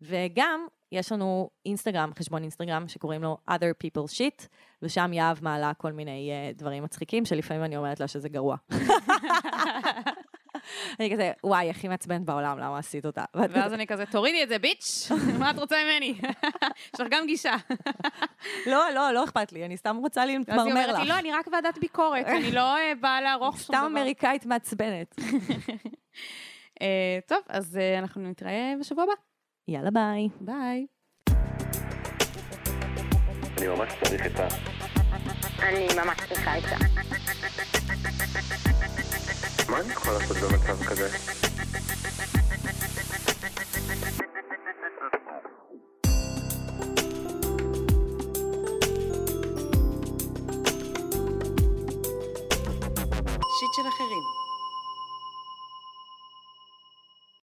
[0.00, 4.46] וגם, יש לנו אינסטגרם, חשבון אינסטגרם שקוראים לו other people shit,
[4.82, 8.56] ושם יהב מעלה כל מיני uh, דברים מצחיקים, שלפעמים אני אומרת לה שזה גרוע.
[11.00, 13.24] אני כזה, וואי, הכי מעצבנת בעולם, למה עשית אותה?
[13.50, 15.08] ואז אני כזה, תורידי את זה, ביץ',
[15.40, 16.14] מה את רוצה ממני?
[16.94, 17.56] יש לך גם גישה.
[18.66, 21.08] לא, לא, לא אכפת לי, אני סתם רוצה ואז היא להתמרמר אומרת לי, לך.
[21.08, 23.86] לא, אני רק ועדת ביקורת, אני לא אה, באה לערוך שום סתם דבר.
[23.86, 25.14] אמריקאית מעצבנת.
[26.82, 29.12] אה, טוב, אז אה, אנחנו נתראה בשבוע הבא.
[29.68, 30.28] יאללה ביי.
[30.40, 30.86] ביי.
[33.58, 34.48] אני ממש צריך את ה...
[35.62, 36.76] אני ממש צריכה עצה.
[39.76, 41.08] מה אני יכול לעשות במצב כזה?